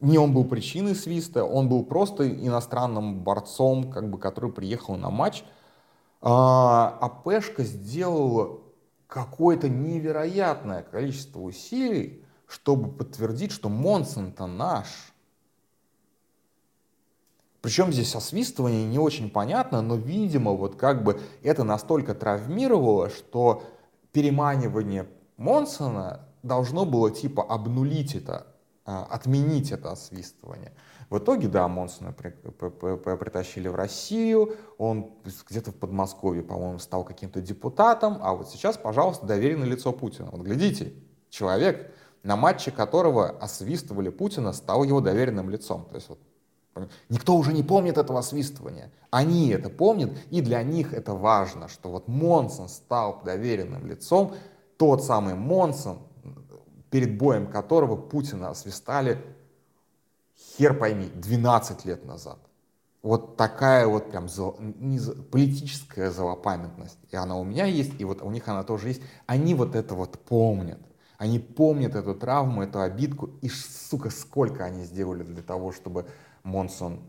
не 0.00 0.18
он 0.18 0.34
был 0.34 0.44
причиной 0.44 0.94
свиста, 0.94 1.44
он 1.44 1.68
был 1.68 1.84
просто 1.84 2.28
иностранным 2.28 3.20
борцом, 3.20 3.90
как 3.90 4.10
бы, 4.10 4.18
который 4.18 4.52
приехал 4.52 4.96
на 4.96 5.10
матч, 5.10 5.44
а, 6.26 6.98
а 7.02 7.08
Пешка 7.10 7.62
сделала 7.64 8.60
какое-то 9.06 9.68
невероятное 9.68 10.82
количество 10.82 11.38
усилий, 11.40 12.24
чтобы 12.46 12.90
подтвердить, 12.90 13.52
что 13.52 13.68
Монсон-то 13.68 14.46
наш. 14.46 14.86
Причем 17.60 17.92
здесь 17.92 18.14
освистывание 18.14 18.86
не 18.86 18.98
очень 18.98 19.28
понятно, 19.28 19.82
но, 19.82 19.96
видимо, 19.96 20.52
вот 20.52 20.76
как 20.76 21.04
бы 21.04 21.20
это 21.42 21.62
настолько 21.62 22.14
травмировало, 22.14 23.10
что 23.10 23.62
переманивание 24.12 25.06
Монсона 25.36 26.26
должно 26.42 26.86
было 26.86 27.10
типа 27.10 27.42
обнулить 27.42 28.14
это, 28.14 28.46
отменить 28.84 29.72
это 29.72 29.92
освистывание. 29.92 30.72
В 31.10 31.18
итоге, 31.18 31.48
да, 31.48 31.68
Монсона 31.68 32.12
при, 32.12 32.30
при, 32.30 32.68
при, 32.68 33.16
притащили 33.16 33.68
в 33.68 33.74
Россию, 33.74 34.56
он 34.78 35.12
где-то 35.48 35.70
в 35.70 35.74
Подмосковье, 35.74 36.42
по-моему, 36.42 36.78
стал 36.78 37.04
каким-то 37.04 37.40
депутатом, 37.40 38.18
а 38.20 38.34
вот 38.34 38.48
сейчас, 38.48 38.76
пожалуйста, 38.76 39.26
доверенное 39.26 39.68
лицо 39.68 39.92
Путина. 39.92 40.28
Вот 40.32 40.40
глядите, 40.40 40.94
человек, 41.30 41.92
на 42.22 42.36
матче 42.36 42.70
которого 42.70 43.30
освистывали 43.30 44.08
Путина, 44.08 44.52
стал 44.52 44.84
его 44.84 45.00
доверенным 45.00 45.50
лицом. 45.50 45.86
То 45.90 45.96
есть 45.96 46.08
вот, 46.08 46.18
никто 47.08 47.36
уже 47.36 47.52
не 47.52 47.62
помнит 47.62 47.98
этого 47.98 48.18
освистывания. 48.18 48.90
Они 49.10 49.50
это 49.50 49.70
помнят, 49.70 50.10
и 50.30 50.40
для 50.40 50.62
них 50.62 50.92
это 50.92 51.14
важно, 51.14 51.68
что 51.68 51.90
вот 51.90 52.08
Монсон 52.08 52.68
стал 52.68 53.22
доверенным 53.24 53.86
лицом, 53.86 54.34
тот 54.78 55.04
самый 55.04 55.34
Монсон, 55.34 55.98
перед 56.94 57.18
боем 57.18 57.48
которого 57.48 57.96
Путина 57.96 58.50
освистали 58.50 59.18
хер 60.38 60.78
пойми, 60.78 61.06
12 61.12 61.84
лет 61.86 62.04
назад. 62.04 62.38
Вот 63.02 63.36
такая 63.36 63.88
вот 63.88 64.12
прям 64.12 64.28
зло, 64.28 64.54
не, 64.60 65.00
политическая 65.00 66.12
злопамятность. 66.12 67.00
И 67.10 67.16
она 67.16 67.36
у 67.36 67.42
меня 67.42 67.64
есть, 67.64 68.00
и 68.00 68.04
вот 68.04 68.22
у 68.22 68.30
них 68.30 68.46
она 68.46 68.62
тоже 68.62 68.90
есть. 68.90 69.02
Они 69.26 69.56
вот 69.56 69.74
это 69.74 69.96
вот 69.96 70.20
помнят. 70.20 70.78
Они 71.18 71.40
помнят 71.40 71.96
эту 71.96 72.14
травму, 72.14 72.62
эту 72.62 72.80
обидку, 72.80 73.30
и, 73.42 73.48
сука, 73.48 74.10
сколько 74.10 74.64
они 74.64 74.84
сделали 74.84 75.24
для 75.24 75.42
того, 75.42 75.72
чтобы 75.72 76.06
Монсон 76.44 77.00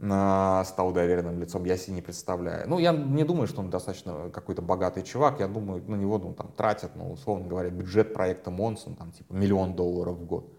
стал 0.00 0.92
доверенным 0.92 1.40
лицом, 1.40 1.64
я 1.64 1.76
себе 1.76 1.96
не 1.96 2.02
представляю. 2.02 2.68
Ну, 2.68 2.78
я 2.78 2.92
не 2.92 3.24
думаю, 3.24 3.48
что 3.48 3.60
он 3.60 3.68
достаточно 3.70 4.30
какой-то 4.30 4.62
богатый 4.62 5.02
чувак, 5.02 5.40
я 5.40 5.48
думаю, 5.48 5.82
на 5.88 5.96
него 5.96 6.18
ну, 6.18 6.34
там 6.34 6.52
тратят, 6.52 6.94
ну, 6.94 7.10
условно 7.10 7.48
говоря, 7.48 7.70
бюджет 7.70 8.14
проекта 8.14 8.52
Монсон, 8.52 8.94
там, 8.94 9.10
типа, 9.10 9.32
миллион 9.32 9.74
долларов 9.74 10.16
в 10.16 10.24
год. 10.24 10.52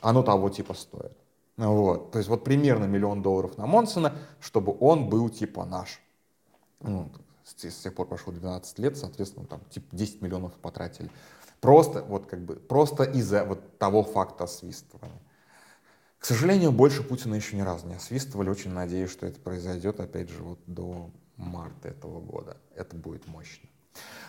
Оно 0.00 0.22
того, 0.22 0.48
типа, 0.48 0.72
стоит. 0.72 1.12
Вот, 1.58 2.12
то 2.12 2.18
есть 2.18 2.30
вот 2.30 2.44
примерно 2.44 2.84
миллион 2.84 3.20
долларов 3.20 3.58
на 3.58 3.66
Монсона, 3.66 4.14
чтобы 4.40 4.74
он 4.80 5.10
был, 5.10 5.28
типа, 5.28 5.66
наш. 5.66 6.00
Ну, 6.80 7.10
с, 7.44 7.62
с 7.62 7.80
тех 7.80 7.94
пор 7.94 8.06
прошло 8.06 8.32
12 8.32 8.78
лет, 8.78 8.96
соответственно, 8.96 9.46
там, 9.46 9.60
типа, 9.68 9.86
10 9.94 10.22
миллионов 10.22 10.52
потратили. 10.54 11.10
Просто, 11.60 12.02
вот, 12.04 12.26
как 12.26 12.40
бы, 12.40 12.54
просто 12.54 13.02
из-за 13.02 13.44
вот 13.44 13.76
того 13.78 14.02
факта 14.02 14.44
освистывания. 14.44 15.20
К 16.18 16.24
сожалению, 16.24 16.72
больше 16.72 17.02
Путина 17.02 17.34
еще 17.34 17.56
ни 17.56 17.60
разу 17.60 17.86
не 17.86 17.94
освистывали. 17.94 18.50
Очень 18.50 18.72
надеюсь, 18.72 19.10
что 19.10 19.26
это 19.26 19.38
произойдет, 19.40 20.00
опять 20.00 20.28
же, 20.28 20.42
вот 20.42 20.58
до 20.66 21.10
марта 21.36 21.88
этого 21.88 22.20
года. 22.20 22.56
Это 22.74 22.96
будет 22.96 23.26
мощно. 23.26 23.68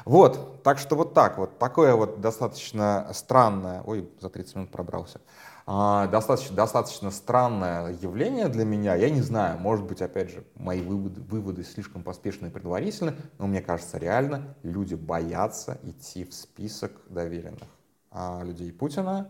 Вот, 0.06 0.64
так 0.64 0.80
что 0.80 0.96
вот 0.96 1.14
так 1.14 1.38
вот, 1.38 1.60
такое 1.60 1.94
вот 1.94 2.22
достаточно 2.22 3.10
странное, 3.14 3.82
ой, 3.84 4.10
за 4.20 4.30
30 4.30 4.56
минут 4.56 4.72
пробрался, 4.72 5.20
а, 5.66 6.08
достаточно, 6.08 6.56
достаточно 6.56 7.12
странное 7.12 7.92
явление 8.02 8.48
для 8.48 8.66
меня. 8.66 8.96
Я 8.96 9.10
не 9.10 9.22
знаю, 9.22 9.60
может 9.60 9.86
быть, 9.86 10.02
опять 10.02 10.32
же, 10.32 10.44
мои 10.56 10.82
выводы, 10.82 11.22
выводы 11.22 11.64
слишком 11.64 12.02
поспешные 12.02 12.50
и 12.50 12.54
предварительны, 12.54 13.16
но 13.38 13.46
мне 13.46 13.62
кажется, 13.62 13.98
реально 14.00 14.56
люди 14.64 14.96
боятся 14.96 15.78
идти 15.84 16.24
в 16.24 16.34
список 16.34 16.92
доверенных 17.08 17.70
а, 18.10 18.42
людей 18.44 18.72
Путина, 18.72 19.30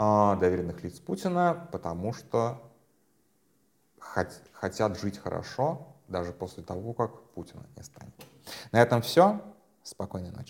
доверенных 0.00 0.82
лиц 0.82 0.98
Путина, 0.98 1.68
потому 1.72 2.14
что 2.14 2.62
хотят 3.98 4.98
жить 4.98 5.18
хорошо 5.18 5.88
даже 6.08 6.32
после 6.32 6.62
того, 6.62 6.94
как 6.94 7.20
Путина 7.34 7.66
не 7.76 7.82
станет. 7.82 8.14
На 8.72 8.80
этом 8.80 9.02
все. 9.02 9.40
Спокойной 9.82 10.30
ночи. 10.30 10.48